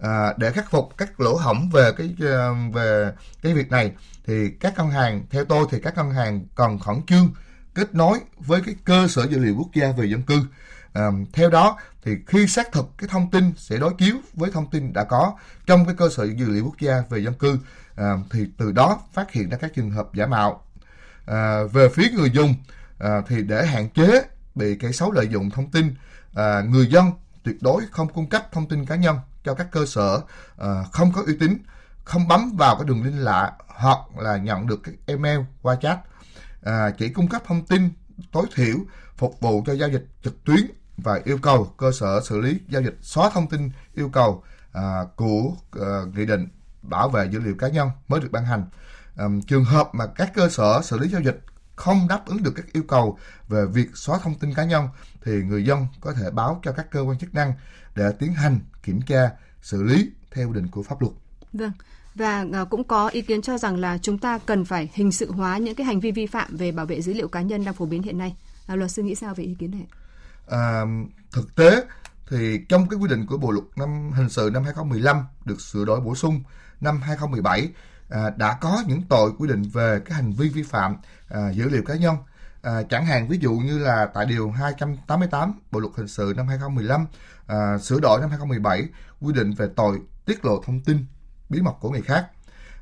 à, 0.01 0.33
để 0.37 0.51
khắc 0.51 0.71
phục 0.71 0.89
các 0.97 1.21
lỗ 1.21 1.37
hổng 1.37 1.71
về 1.71 1.93
cái 1.97 2.15
à, 2.21 2.49
về 2.73 3.13
cái 3.43 3.55
việc 3.55 3.71
này. 3.71 3.93
Thì 4.27 4.51
các 4.61 4.79
ngân 4.79 4.91
hàng 4.91 5.23
theo 5.31 5.45
tôi 5.45 5.67
thì 5.71 5.81
các 5.81 5.97
ngân 5.97 6.11
hàng 6.11 6.47
còn 6.55 6.79
khẩn 6.79 7.03
trương 7.07 7.35
kết 7.75 7.95
nối 7.95 8.21
với 8.39 8.61
cái 8.67 8.75
cơ 8.85 9.09
sở 9.09 9.27
dữ 9.27 9.39
liệu 9.39 9.55
quốc 9.59 9.69
gia 9.75 9.93
về 9.93 10.07
dân 10.07 10.23
cư. 10.23 10.41
À, 10.93 11.11
theo 11.33 11.51
đó 11.51 11.79
thì 12.05 12.17
khi 12.27 12.47
xác 12.47 12.73
thực 12.73 12.87
cái 12.99 13.09
thông 13.09 13.31
tin 13.31 13.53
sẽ 13.57 13.77
đối 13.77 13.95
chiếu 13.99 14.17
với 14.35 14.51
thông 14.51 14.71
tin 14.71 14.93
đã 14.93 15.05
có 15.05 15.35
trong 15.67 15.85
cái 15.85 15.95
cơ 15.99 16.09
sở 16.09 16.25
dữ 16.25 16.51
liệu 16.51 16.65
quốc 16.65 16.81
gia 16.81 17.03
về 17.11 17.19
dân 17.19 17.35
cư 17.35 17.59
à, 17.97 18.17
thì 18.31 18.47
từ 18.57 18.73
đó 18.73 19.01
phát 19.13 19.33
hiện 19.33 19.51
ra 19.51 19.57
các 19.61 19.75
trường 19.75 19.91
hợp 19.91 20.15
giả 20.15 20.27
mạo 20.27 20.65
à, 21.31 21.63
về 21.73 21.89
phía 21.89 22.09
người 22.11 22.31
dùng 22.31 22.55
à, 22.99 23.23
thì 23.29 23.43
để 23.43 23.67
hạn 23.67 23.89
chế 23.89 24.23
bị 24.55 24.77
kẻ 24.81 24.93
xấu 24.93 25.13
lợi 25.13 25.29
dụng 25.29 25.51
thông 25.51 25.71
tin 25.71 25.95
à, 26.35 26.61
người 26.61 26.87
dân 26.87 27.13
tuyệt 27.43 27.57
đối 27.61 27.83
không 27.91 28.09
cung 28.09 28.29
cấp 28.29 28.53
thông 28.53 28.69
tin 28.69 28.87
cá 28.87 28.97
nhân 28.97 29.17
cho 29.45 29.55
các 29.55 29.67
cơ 29.73 29.87
sở 29.87 30.21
à, 30.59 30.85
không 30.93 31.13
có 31.13 31.23
uy 31.27 31.37
tín 31.41 31.59
không 32.05 32.29
bấm 32.29 32.57
vào 32.57 32.77
cái 32.77 32.85
đường 32.85 33.05
link 33.05 33.19
lạ 33.19 33.53
hoặc 33.67 33.99
là 34.19 34.37
nhận 34.37 34.67
được 34.67 34.81
các 34.85 34.95
email 35.07 35.41
qua 35.63 35.77
chat 35.77 35.99
à, 36.63 36.91
chỉ 36.99 37.09
cung 37.09 37.29
cấp 37.29 37.43
thông 37.47 37.67
tin 37.67 37.91
tối 38.33 38.47
thiểu 38.55 38.77
phục 39.17 39.41
vụ 39.41 39.63
cho 39.67 39.73
giao 39.73 39.89
dịch 39.89 40.07
trực 40.25 40.45
tuyến 40.45 40.61
và 40.97 41.21
yêu 41.25 41.39
cầu 41.43 41.65
cơ 41.77 41.93
sở 41.93 42.21
xử 42.25 42.41
lý 42.41 42.61
giao 42.69 42.83
dịch 42.83 42.99
xóa 43.03 43.31
thông 43.31 43.49
tin 43.49 43.71
yêu 43.95 44.09
cầu 44.09 44.45
à, 44.73 45.05
của 45.17 45.53
à, 45.81 45.89
nghị 46.15 46.27
định 46.27 46.49
bảo 46.83 47.09
vệ 47.09 47.27
dữ 47.31 47.41
liệu 47.41 47.55
cá 47.59 47.69
nhân 47.69 47.91
mới 48.09 48.21
được 48.21 48.29
ban 48.33 48.45
hành. 48.45 48.65
Trường 49.47 49.65
hợp 49.65 49.89
mà 49.93 50.07
các 50.07 50.33
cơ 50.35 50.49
sở 50.49 50.81
xử 50.83 50.99
lý 50.99 51.09
giao 51.09 51.21
dịch 51.21 51.41
không 51.77 52.09
đáp 52.09 52.27
ứng 52.27 52.43
được 52.43 52.53
các 52.57 52.73
yêu 52.73 52.83
cầu 52.89 53.19
về 53.49 53.67
việc 53.67 53.89
xóa 53.95 54.19
thông 54.23 54.35
tin 54.35 54.55
cá 54.55 54.65
nhân 54.65 54.89
thì 55.25 55.33
người 55.33 55.65
dân 55.65 55.87
có 56.01 56.13
thể 56.13 56.31
báo 56.31 56.61
cho 56.65 56.73
các 56.73 56.91
cơ 56.91 57.01
quan 57.01 57.19
chức 57.19 57.35
năng 57.35 57.53
để 57.95 58.13
tiến 58.19 58.33
hành 58.33 58.59
kiểm 58.83 59.01
tra, 59.03 59.31
xử 59.63 59.83
lý 59.83 60.11
theo 60.31 60.49
quy 60.49 60.55
định 60.55 60.69
của 60.69 60.83
pháp 60.83 61.03
luật. 61.03 61.13
Vâng. 61.53 61.73
Và 62.15 62.47
à, 62.53 62.65
cũng 62.71 62.85
có 62.85 63.09
ý 63.09 63.23
kiến 63.23 63.43
cho 63.43 63.59
rằng 63.59 63.77
là 63.77 63.99
chúng 63.99 64.19
ta 64.19 64.39
cần 64.39 64.65
phải 64.65 64.91
hình 64.95 65.13
sự 65.13 65.33
hóa 65.33 65.59
những 65.59 65.75
cái 65.75 65.87
hành 65.87 66.01
vi 66.01 66.11
vi 66.11 66.27
phạm 66.27 66.57
về 66.57 66.73
bảo 66.73 66.87
vệ 66.87 67.03
dữ 67.03 67.13
liệu 67.13 67.29
cá 67.29 67.43
nhân 67.43 67.65
đang 67.65 67.75
phổ 67.75 67.87
biến 67.87 68.03
hiện 68.03 68.19
nay. 68.19 68.37
À, 68.67 68.77
luật 68.77 68.91
sư 68.91 69.03
nghĩ 69.03 69.15
sao 69.15 69.35
về 69.35 69.45
ý 69.45 69.55
kiến 69.59 69.71
này? 69.71 69.87
À, 70.49 70.83
thực 71.33 71.55
tế 71.55 71.85
thì 72.29 72.59
trong 72.69 72.89
cái 72.89 72.99
quy 72.99 73.09
định 73.09 73.27
của 73.27 73.37
Bộ 73.37 73.51
luật 73.51 73.65
năm 73.77 74.11
hình 74.13 74.29
sự 74.29 74.51
năm 74.53 74.65
2015 74.65 75.25
được 75.45 75.61
sửa 75.61 75.85
đổi 75.85 76.01
bổ 76.01 76.15
sung 76.15 76.43
năm 76.81 77.01
2017 77.03 77.69
à, 78.11 78.31
đã 78.37 78.59
có 78.61 78.83
những 78.87 79.03
tội 79.03 79.33
quy 79.39 79.49
định 79.49 79.63
về 79.63 80.01
cái 80.05 80.15
hành 80.15 80.33
vi 80.33 80.49
vi 80.49 80.63
phạm 80.63 80.97
à, 81.29 81.51
dữ 81.51 81.69
liệu 81.69 81.83
cá 81.83 81.95
nhân. 81.95 82.17
À, 82.63 82.83
chẳng 82.91 83.07
hạn 83.07 83.29
ví 83.29 83.39
dụ 83.39 83.53
như 83.53 83.79
là 83.79 84.07
tại 84.15 84.27
điều 84.27 84.51
288 84.51 85.53
Bộ 85.71 85.81
luật 85.81 85.93
hình 85.97 86.09
sự 86.09 86.33
năm 86.37 86.49
2015 86.49 87.07
à, 87.47 87.79
sửa 87.79 88.01
đổi 88.01 88.21
năm 88.21 88.31
2017 88.31 88.89
quy 89.21 89.33
định 89.33 89.53
về 89.53 89.67
tội 89.77 90.01
tiết 90.25 90.45
lộ 90.45 90.63
thông 90.67 90.81
tin 90.81 91.05
bí 91.49 91.61
mật 91.61 91.75
của 91.81 91.91
người 91.91 92.03
khác. 92.03 92.27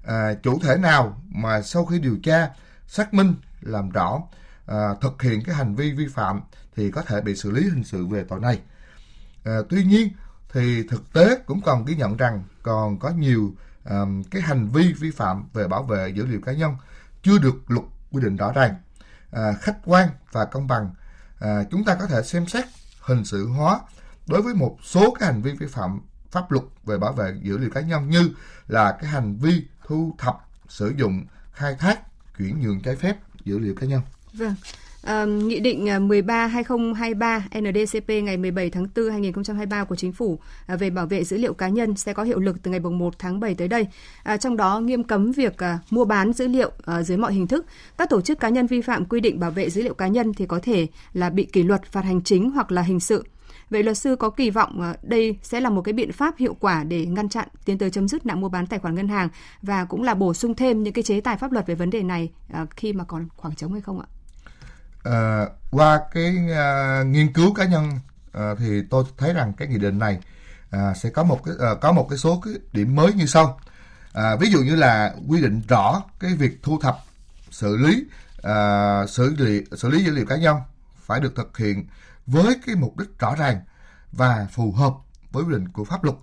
À, 0.07 0.35
chủ 0.43 0.59
thể 0.63 0.77
nào 0.77 1.21
mà 1.29 1.63
sau 1.63 1.85
khi 1.85 1.99
điều 1.99 2.19
tra, 2.23 2.49
xác 2.87 3.15
minh, 3.15 3.35
làm 3.61 3.91
rõ, 3.91 4.23
à, 4.67 4.95
thực 5.01 5.23
hiện 5.23 5.43
cái 5.45 5.55
hành 5.55 5.75
vi 5.75 5.93
vi 5.93 6.07
phạm 6.09 6.41
thì 6.77 6.91
có 6.91 7.03
thể 7.03 7.21
bị 7.21 7.37
xử 7.37 7.51
lý 7.51 7.63
hình 7.63 7.85
sự 7.85 8.07
về 8.07 8.25
tội 8.29 8.41
này. 8.41 8.61
À, 9.45 9.59
tuy 9.69 9.85
nhiên 9.85 10.09
thì 10.53 10.83
thực 10.89 11.13
tế 11.13 11.39
cũng 11.47 11.61
còn 11.61 11.85
ghi 11.85 11.97
nhận 11.97 12.17
rằng 12.17 12.43
còn 12.63 12.99
có 12.99 13.11
nhiều 13.11 13.55
um, 13.91 14.23
cái 14.23 14.43
hành 14.43 14.69
vi 14.69 14.93
vi 14.93 15.11
phạm 15.11 15.49
về 15.53 15.69
bảo 15.69 15.83
vệ 15.83 16.09
dữ 16.09 16.27
liệu 16.27 16.41
cá 16.41 16.53
nhân 16.53 16.77
chưa 17.23 17.39
được 17.39 17.71
luật 17.71 17.85
quy 18.11 18.23
định 18.23 18.37
rõ 18.37 18.53
ràng, 18.53 18.75
à, 19.31 19.53
khách 19.61 19.77
quan 19.85 20.09
và 20.33 20.45
công 20.45 20.67
bằng. 20.67 20.91
À, 21.39 21.65
chúng 21.71 21.85
ta 21.85 21.95
có 21.95 22.07
thể 22.07 22.23
xem 22.23 22.47
xét 22.47 22.65
hình 23.01 23.25
sự 23.25 23.49
hóa 23.49 23.81
đối 24.27 24.43
với 24.43 24.55
một 24.55 24.79
số 24.83 25.15
cái 25.15 25.33
hành 25.33 25.43
vi 25.43 25.53
vi 25.53 25.67
phạm 25.67 26.01
pháp 26.31 26.53
luật 26.53 26.65
về 26.85 26.99
bảo 26.99 27.13
vệ 27.13 27.35
dữ 27.43 27.59
liệu 27.59 27.71
cá 27.71 27.81
nhân 27.81 28.11
như 28.11 28.31
là 28.69 28.99
cái 29.01 29.11
hành 29.11 29.37
vi 29.37 29.67
thu 29.87 30.15
thập, 30.19 30.39
sử 30.69 30.95
dụng, 30.97 31.27
khai 31.53 31.75
thác, 31.79 32.01
chuyển 32.39 32.61
nhượng 32.61 32.81
trái 32.81 32.97
phép 32.97 33.17
dữ 33.45 33.59
liệu 33.59 33.75
cá 33.75 33.87
nhân. 33.87 34.03
Vâng. 34.33 34.55
À, 35.09 35.25
Nghị 35.25 35.61
định 35.61 35.87
ờ, 35.87 35.99
13-2023 35.99 37.41
NDCP 37.61 38.09
ngày 38.09 38.37
17 38.37 38.71
tháng 38.71 38.87
4 38.97 39.11
2023 39.11 39.85
của 39.85 39.97
Chính 39.97 40.13
phủ 40.13 40.39
ờ, 40.67 40.77
về 40.77 40.91
bảo 40.91 41.07
vệ 41.07 41.25
dữ 41.25 41.37
liệu 41.37 41.55
cá 41.55 41.69
nhân 41.69 41.97
sẽ 41.97 42.13
có 42.13 42.23
hiệu 42.23 42.39
lực 42.39 42.63
từ 42.63 42.71
ngày 42.71 42.81
1 42.81 43.19
tháng 43.19 43.41
7 43.41 43.55
tới 43.55 43.69
đây. 43.69 43.87
À, 44.23 44.37
trong 44.37 44.57
đó 44.57 44.81
nghiêm 44.81 45.05
cấm 45.05 45.33
việc 45.33 45.59
à, 45.59 45.79
mua 45.91 46.05
bán 46.05 46.33
dữ 46.33 46.49
liệu 46.49 46.71
à, 46.85 47.03
dưới 47.03 47.19
mọi 47.19 47.33
hình 47.33 47.47
thức. 47.47 47.67
Các 47.99 48.11
tổ 48.11 48.21
chức 48.21 48.41
cá 48.41 48.49
nhân 48.49 48.67
vi 48.67 48.81
phạm 48.81 49.05
quy 49.05 49.21
định 49.21 49.41
bảo 49.41 49.51
vệ 49.51 49.71
dữ 49.71 49.83
liệu 49.83 49.95
cá 49.95 50.09
nhân 50.09 50.35
thì 50.35 50.47
có 50.47 50.61
thể 50.63 50.87
là 51.13 51.31
bị 51.31 51.45
kỷ 51.45 51.63
luật, 51.63 51.85
phạt 51.85 52.05
hành 52.05 52.23
chính 52.23 52.51
hoặc 52.51 52.73
là 52.73 52.83
hình 52.83 53.01
sự. 53.01 53.25
Vậy 53.71 53.83
luật 53.83 53.99
sư 53.99 54.17
có 54.17 54.31
kỳ 54.31 54.51
vọng 54.51 54.93
đây 55.03 55.39
sẽ 55.43 55.61
là 55.61 55.71
một 55.71 55.83
cái 55.83 55.93
biện 55.93 56.13
pháp 56.13 56.37
hiệu 56.37 56.57
quả 56.61 56.85
để 56.85 57.07
ngăn 57.07 57.29
chặn 57.29 57.49
tiến 57.65 57.79
tới 57.79 57.91
chấm 57.91 58.09
dứt 58.09 58.27
nạn 58.27 58.41
mua 58.41 58.49
bán 58.49 58.67
tài 58.67 58.79
khoản 58.79 58.95
ngân 58.95 59.09
hàng 59.09 59.29
và 59.63 59.85
cũng 59.85 60.03
là 60.03 60.15
bổ 60.15 60.35
sung 60.35 60.55
thêm 60.55 60.83
những 60.83 60.93
cái 60.93 61.03
chế 61.03 61.21
tài 61.21 61.37
pháp 61.37 61.53
luật 61.53 61.67
về 61.67 61.75
vấn 61.75 61.91
đề 61.91 62.03
này 62.03 62.31
khi 62.71 62.93
mà 62.93 63.05
còn 63.05 63.29
khoảng 63.37 63.55
trống 63.55 63.73
hay 63.73 63.81
không 63.81 64.01
ạ? 64.01 64.07
À, 65.05 65.47
qua 65.71 66.01
cái 66.13 66.53
à, 66.53 67.03
nghiên 67.03 67.33
cứu 67.33 67.55
cá 67.55 67.65
nhân 67.65 67.91
à, 68.33 68.55
thì 68.59 68.83
tôi 68.91 69.05
thấy 69.19 69.33
rằng 69.33 69.53
cái 69.53 69.69
nghị 69.69 69.79
định 69.79 69.99
này 69.99 70.19
à, 70.71 70.95
sẽ 70.95 71.11
có 71.11 71.25
một 71.25 71.45
cái 71.45 71.55
à, 71.61 71.75
có 71.81 71.93
một 71.93 72.07
cái 72.11 72.19
số 72.19 72.41
cái 72.45 72.55
điểm 72.73 72.97
mới 72.97 73.13
như 73.13 73.27
sau. 73.27 73.61
À, 74.13 74.37
ví 74.37 74.51
dụ 74.51 74.59
như 74.59 74.77
là 74.77 75.15
quy 75.29 75.41
định 75.41 75.63
rõ 75.69 76.03
cái 76.21 76.35
việc 76.35 76.63
thu 76.63 76.79
thập, 76.81 76.99
xử 77.51 77.77
lý, 77.77 78.05
à, 78.43 79.07
xử 79.07 79.35
lý 79.39 79.63
xử 79.77 79.89
lý 79.89 80.05
dữ 80.05 80.13
liệu 80.13 80.27
cá 80.27 80.37
nhân 80.37 80.57
phải 80.97 81.21
được 81.21 81.37
thực 81.37 81.59
hiện 81.59 81.87
với 82.27 82.57
cái 82.67 82.75
mục 82.75 82.97
đích 82.97 83.19
rõ 83.19 83.35
ràng 83.35 83.61
và 84.13 84.47
phù 84.51 84.73
hợp 84.73 84.93
với 85.33 85.45
quy 85.45 85.53
định 85.53 85.69
của 85.69 85.85
pháp 85.85 86.05
luật. 86.05 86.17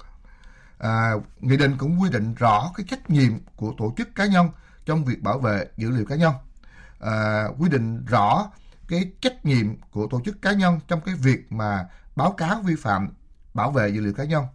À, 0.77 1.11
nghị 1.39 1.57
định 1.57 1.77
cũng 1.77 2.01
quy 2.01 2.09
định 2.09 2.33
rõ 2.33 2.71
cái 2.77 2.85
trách 2.89 3.09
nhiệm 3.09 3.31
của 3.55 3.73
tổ 3.77 3.93
chức 3.97 4.15
cá 4.15 4.25
nhân 4.25 4.49
trong 4.85 5.05
việc 5.05 5.21
bảo 5.21 5.39
vệ 5.39 5.65
dữ 5.77 5.89
liệu 5.89 6.05
cá 6.05 6.15
nhân. 6.15 6.33
À, 6.99 7.45
quy 7.59 7.69
định 7.69 8.05
rõ 8.05 8.49
cái 8.87 9.11
trách 9.21 9.45
nhiệm 9.45 9.81
của 9.91 10.07
tổ 10.07 10.21
chức 10.25 10.41
cá 10.41 10.53
nhân 10.53 10.79
trong 10.87 11.01
cái 11.01 11.15
việc 11.15 11.51
mà 11.51 11.87
báo 12.15 12.31
cáo 12.31 12.61
vi 12.61 12.75
phạm 12.75 13.09
bảo 13.53 13.71
vệ 13.71 13.89
dữ 13.89 14.01
liệu 14.01 14.13
cá 14.13 14.23
nhân. 14.23 14.45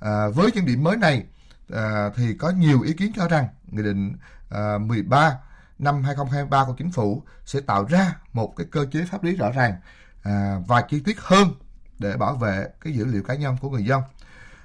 À, 0.00 0.28
với 0.28 0.50
những 0.54 0.66
điểm 0.66 0.84
mới 0.84 0.96
này 0.96 1.24
à, 1.72 2.10
thì 2.16 2.34
có 2.34 2.50
nhiều 2.50 2.82
ý 2.82 2.92
kiến 2.92 3.12
cho 3.16 3.28
rằng 3.28 3.48
nghị 3.66 3.82
định 3.82 4.16
à, 4.50 4.78
13 4.78 5.38
năm 5.78 6.02
2023 6.02 6.64
của 6.64 6.74
chính 6.78 6.92
phủ 6.92 7.22
sẽ 7.44 7.60
tạo 7.60 7.84
ra 7.84 8.16
một 8.32 8.56
cái 8.56 8.66
cơ 8.70 8.86
chế 8.92 9.04
pháp 9.10 9.24
lý 9.24 9.36
rõ 9.36 9.50
ràng 9.50 9.74
à, 10.22 10.56
và 10.66 10.80
chi 10.80 11.00
tiết 11.00 11.16
hơn 11.20 11.54
để 11.98 12.16
bảo 12.16 12.34
vệ 12.34 12.68
cái 12.80 12.92
dữ 12.92 13.04
liệu 13.04 13.22
cá 13.22 13.34
nhân 13.34 13.56
của 13.60 13.70
người 13.70 13.84
dân. 13.84 14.02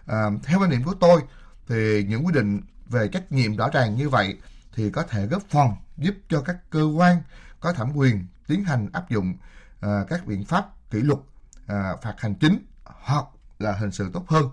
À, 0.06 0.26
theo 0.44 0.60
quan 0.60 0.70
điểm 0.70 0.84
của 0.84 0.96
tôi 1.00 1.22
thì 1.68 2.04
những 2.04 2.26
quy 2.26 2.34
định 2.34 2.62
về 2.86 3.08
trách 3.08 3.32
nhiệm 3.32 3.58
rõ 3.58 3.70
ràng 3.70 3.96
như 3.96 4.10
vậy 4.10 4.38
thì 4.76 4.90
có 4.90 5.04
thể 5.04 5.28
góp 5.28 5.42
phần 5.50 5.68
giúp 5.98 6.16
cho 6.30 6.42
các 6.42 6.58
cơ 6.70 6.84
quan 6.84 7.22
có 7.60 7.74
thẩm 7.74 7.92
quyền 7.96 8.28
tiến 8.52 8.64
hành 8.64 8.88
áp 8.94 9.10
dụng 9.10 9.34
à, 9.82 10.06
các 10.10 10.26
biện 10.26 10.46
pháp 10.46 10.90
kỷ 10.90 11.02
luật 11.02 11.20
à, 11.68 11.96
phạt 12.02 12.14
hành 12.18 12.36
chính 12.36 12.66
hoặc 12.84 13.26
là 13.60 13.72
hình 13.72 13.92
sự 13.92 14.10
tốt 14.14 14.26
hơn. 14.28 14.46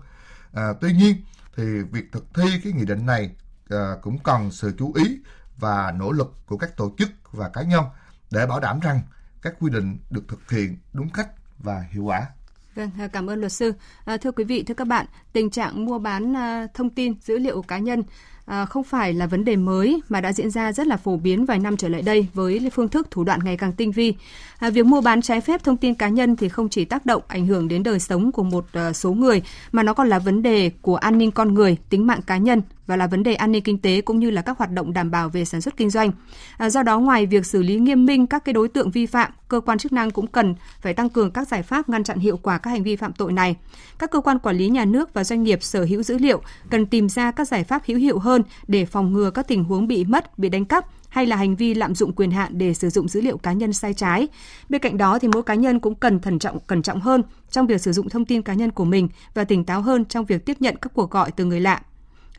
À, 0.53 0.73
tuy 0.81 0.93
nhiên 0.93 1.15
thì 1.55 1.63
việc 1.91 2.11
thực 2.11 2.25
thi 2.33 2.43
cái 2.63 2.73
nghị 2.73 2.85
định 2.85 3.05
này 3.05 3.35
à, 3.69 3.95
cũng 4.01 4.17
cần 4.23 4.51
sự 4.51 4.75
chú 4.79 4.93
ý 4.93 5.19
và 5.57 5.91
nỗ 5.91 6.11
lực 6.11 6.33
của 6.45 6.57
các 6.57 6.77
tổ 6.77 6.95
chức 6.97 7.09
và 7.31 7.49
cá 7.49 7.61
nhân 7.61 7.83
để 8.31 8.45
bảo 8.45 8.59
đảm 8.59 8.79
rằng 8.79 9.01
các 9.41 9.53
quy 9.59 9.69
định 9.71 9.97
được 10.09 10.23
thực 10.27 10.51
hiện 10.51 10.77
đúng 10.93 11.09
cách 11.09 11.29
và 11.57 11.85
hiệu 11.91 12.03
quả. 12.03 12.27
Vâng, 12.75 12.91
cảm 13.13 13.29
ơn 13.29 13.39
luật 13.39 13.51
sư. 13.51 13.73
À, 14.05 14.17
thưa 14.17 14.31
quý 14.31 14.43
vị, 14.43 14.63
thưa 14.63 14.73
các 14.73 14.87
bạn, 14.87 15.05
tình 15.33 15.49
trạng 15.49 15.85
mua 15.85 15.99
bán 15.99 16.35
à, 16.37 16.67
thông 16.73 16.89
tin 16.89 17.13
dữ 17.21 17.37
liệu 17.37 17.61
cá 17.61 17.77
nhân 17.77 18.03
à, 18.49 18.65
không 18.65 18.83
phải 18.83 19.13
là 19.13 19.27
vấn 19.27 19.45
đề 19.45 19.55
mới 19.55 20.01
mà 20.09 20.21
đã 20.21 20.33
diễn 20.33 20.49
ra 20.49 20.73
rất 20.73 20.87
là 20.87 20.97
phổ 20.97 21.17
biến 21.17 21.45
vài 21.45 21.59
năm 21.59 21.77
trở 21.77 21.89
lại 21.89 22.01
đây 22.01 22.27
với 22.33 22.69
phương 22.73 22.89
thức 22.89 23.07
thủ 23.11 23.23
đoạn 23.23 23.39
ngày 23.43 23.57
càng 23.57 23.73
tinh 23.73 23.91
vi. 23.91 24.13
À, 24.59 24.69
việc 24.69 24.85
mua 24.85 25.01
bán 25.01 25.21
trái 25.21 25.41
phép 25.41 25.63
thông 25.63 25.77
tin 25.77 25.93
cá 25.95 26.09
nhân 26.09 26.35
thì 26.35 26.49
không 26.49 26.69
chỉ 26.69 26.85
tác 26.85 27.05
động 27.05 27.21
ảnh 27.27 27.47
hưởng 27.47 27.67
đến 27.67 27.83
đời 27.83 27.99
sống 27.99 28.31
của 28.31 28.43
một 28.43 28.65
ờ, 28.73 28.93
số 28.93 29.13
người 29.13 29.41
mà 29.71 29.83
nó 29.83 29.93
còn 29.93 30.09
là 30.09 30.19
vấn 30.19 30.41
đề 30.41 30.71
của 30.81 30.95
an 30.95 31.17
ninh 31.17 31.31
con 31.31 31.53
người, 31.53 31.77
tính 31.89 32.07
mạng 32.07 32.21
cá 32.21 32.37
nhân 32.37 32.61
và 32.89 32.95
là 32.95 33.07
vấn 33.07 33.23
đề 33.23 33.33
an 33.35 33.51
ninh 33.51 33.63
kinh 33.63 33.77
tế 33.77 34.01
cũng 34.01 34.19
như 34.19 34.29
là 34.29 34.41
các 34.41 34.57
hoạt 34.57 34.71
động 34.71 34.93
đảm 34.93 35.11
bảo 35.11 35.29
về 35.29 35.45
sản 35.45 35.61
xuất 35.61 35.77
kinh 35.77 35.89
doanh. 35.89 36.11
À, 36.57 36.69
do 36.69 36.83
đó 36.83 36.99
ngoài 36.99 37.25
việc 37.25 37.45
xử 37.45 37.63
lý 37.63 37.75
nghiêm 37.75 38.05
minh 38.05 38.27
các 38.27 38.45
cái 38.45 38.53
đối 38.53 38.67
tượng 38.67 38.91
vi 38.91 39.05
phạm, 39.05 39.31
cơ 39.47 39.59
quan 39.59 39.77
chức 39.77 39.93
năng 39.93 40.11
cũng 40.11 40.27
cần 40.27 40.55
phải 40.81 40.93
tăng 40.93 41.09
cường 41.09 41.31
các 41.31 41.47
giải 41.47 41.63
pháp 41.63 41.89
ngăn 41.89 42.03
chặn 42.03 42.19
hiệu 42.19 42.37
quả 42.37 42.57
các 42.57 42.71
hành 42.71 42.83
vi 42.83 42.95
phạm 42.95 43.13
tội 43.13 43.33
này. 43.33 43.55
Các 43.99 44.11
cơ 44.11 44.21
quan 44.21 44.39
quản 44.39 44.57
lý 44.57 44.69
nhà 44.69 44.85
nước 44.85 45.13
và 45.13 45.23
doanh 45.23 45.43
nghiệp 45.43 45.63
sở 45.63 45.83
hữu 45.83 46.03
dữ 46.03 46.17
liệu 46.17 46.41
cần 46.69 46.85
tìm 46.85 47.09
ra 47.09 47.31
các 47.31 47.47
giải 47.47 47.63
pháp 47.63 47.81
hữu 47.85 47.97
hiệu 47.97 48.19
hơn 48.19 48.43
để 48.67 48.85
phòng 48.85 49.13
ngừa 49.13 49.31
các 49.31 49.47
tình 49.47 49.63
huống 49.63 49.87
bị 49.87 50.05
mất, 50.05 50.39
bị 50.39 50.49
đánh 50.49 50.65
cắp 50.65 50.85
hay 51.09 51.25
là 51.25 51.35
hành 51.35 51.55
vi 51.55 51.73
lạm 51.73 51.95
dụng 51.95 52.13
quyền 52.13 52.31
hạn 52.31 52.57
để 52.57 52.73
sử 52.73 52.89
dụng 52.89 53.07
dữ 53.07 53.21
liệu 53.21 53.37
cá 53.37 53.53
nhân 53.53 53.73
sai 53.73 53.93
trái. 53.93 54.27
Bên 54.69 54.81
cạnh 54.81 54.97
đó 54.97 55.19
thì 55.19 55.27
mỗi 55.27 55.43
cá 55.43 55.53
nhân 55.53 55.79
cũng 55.79 55.95
cần 55.95 56.19
thận 56.19 56.39
trọng 56.39 56.59
cẩn 56.59 56.81
trọng 56.81 56.99
hơn 56.99 57.23
trong 57.51 57.67
việc 57.67 57.81
sử 57.81 57.91
dụng 57.91 58.09
thông 58.09 58.25
tin 58.25 58.41
cá 58.41 58.53
nhân 58.53 58.71
của 58.71 58.85
mình 58.85 59.09
và 59.33 59.43
tỉnh 59.43 59.63
táo 59.63 59.81
hơn 59.81 60.05
trong 60.05 60.25
việc 60.25 60.45
tiếp 60.45 60.57
nhận 60.59 60.75
các 60.75 60.93
cuộc 60.93 61.11
gọi 61.11 61.31
từ 61.31 61.45
người 61.45 61.59
lạ 61.59 61.81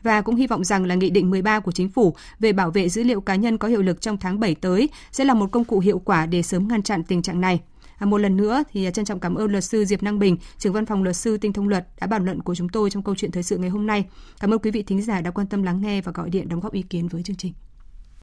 và 0.03 0.21
cũng 0.21 0.35
hy 0.35 0.47
vọng 0.47 0.63
rằng 0.63 0.85
là 0.85 0.95
Nghị 0.95 1.09
định 1.09 1.29
13 1.29 1.59
của 1.59 1.71
Chính 1.71 1.89
phủ 1.89 2.15
về 2.39 2.53
bảo 2.53 2.71
vệ 2.71 2.89
dữ 2.89 3.03
liệu 3.03 3.21
cá 3.21 3.35
nhân 3.35 3.57
có 3.57 3.67
hiệu 3.67 3.81
lực 3.81 4.01
trong 4.01 4.17
tháng 4.17 4.39
7 4.39 4.55
tới 4.55 4.89
sẽ 5.11 5.25
là 5.25 5.33
một 5.33 5.51
công 5.51 5.65
cụ 5.65 5.79
hiệu 5.79 5.99
quả 5.99 6.25
để 6.25 6.41
sớm 6.41 6.67
ngăn 6.67 6.83
chặn 6.83 7.03
tình 7.03 7.21
trạng 7.21 7.41
này. 7.41 7.59
À, 7.97 8.05
một 8.05 8.17
lần 8.17 8.37
nữa 8.37 8.63
thì 8.71 8.87
trân 8.93 9.05
trọng 9.05 9.19
cảm 9.19 9.35
ơn 9.35 9.51
luật 9.51 9.63
sư 9.63 9.85
Diệp 9.85 10.03
Năng 10.03 10.19
Bình, 10.19 10.37
trưởng 10.57 10.73
văn 10.73 10.85
phòng 10.85 11.03
luật 11.03 11.15
sư 11.15 11.37
Tinh 11.37 11.53
thông 11.53 11.67
luật 11.67 11.87
đã 12.01 12.07
bàn 12.07 12.25
luận 12.25 12.41
của 12.41 12.55
chúng 12.55 12.69
tôi 12.69 12.89
trong 12.89 13.03
câu 13.03 13.15
chuyện 13.15 13.31
thời 13.31 13.43
sự 13.43 13.57
ngày 13.57 13.69
hôm 13.69 13.87
nay. 13.87 14.05
Cảm 14.39 14.53
ơn 14.53 14.59
quý 14.59 14.71
vị 14.71 14.83
thính 14.83 15.01
giả 15.01 15.21
đã 15.21 15.31
quan 15.31 15.47
tâm 15.47 15.63
lắng 15.63 15.81
nghe 15.81 16.01
và 16.01 16.11
gọi 16.11 16.29
điện 16.29 16.49
đóng 16.49 16.59
góp 16.59 16.73
ý 16.73 16.81
kiến 16.81 17.07
với 17.07 17.23
chương 17.23 17.35
trình. 17.35 17.53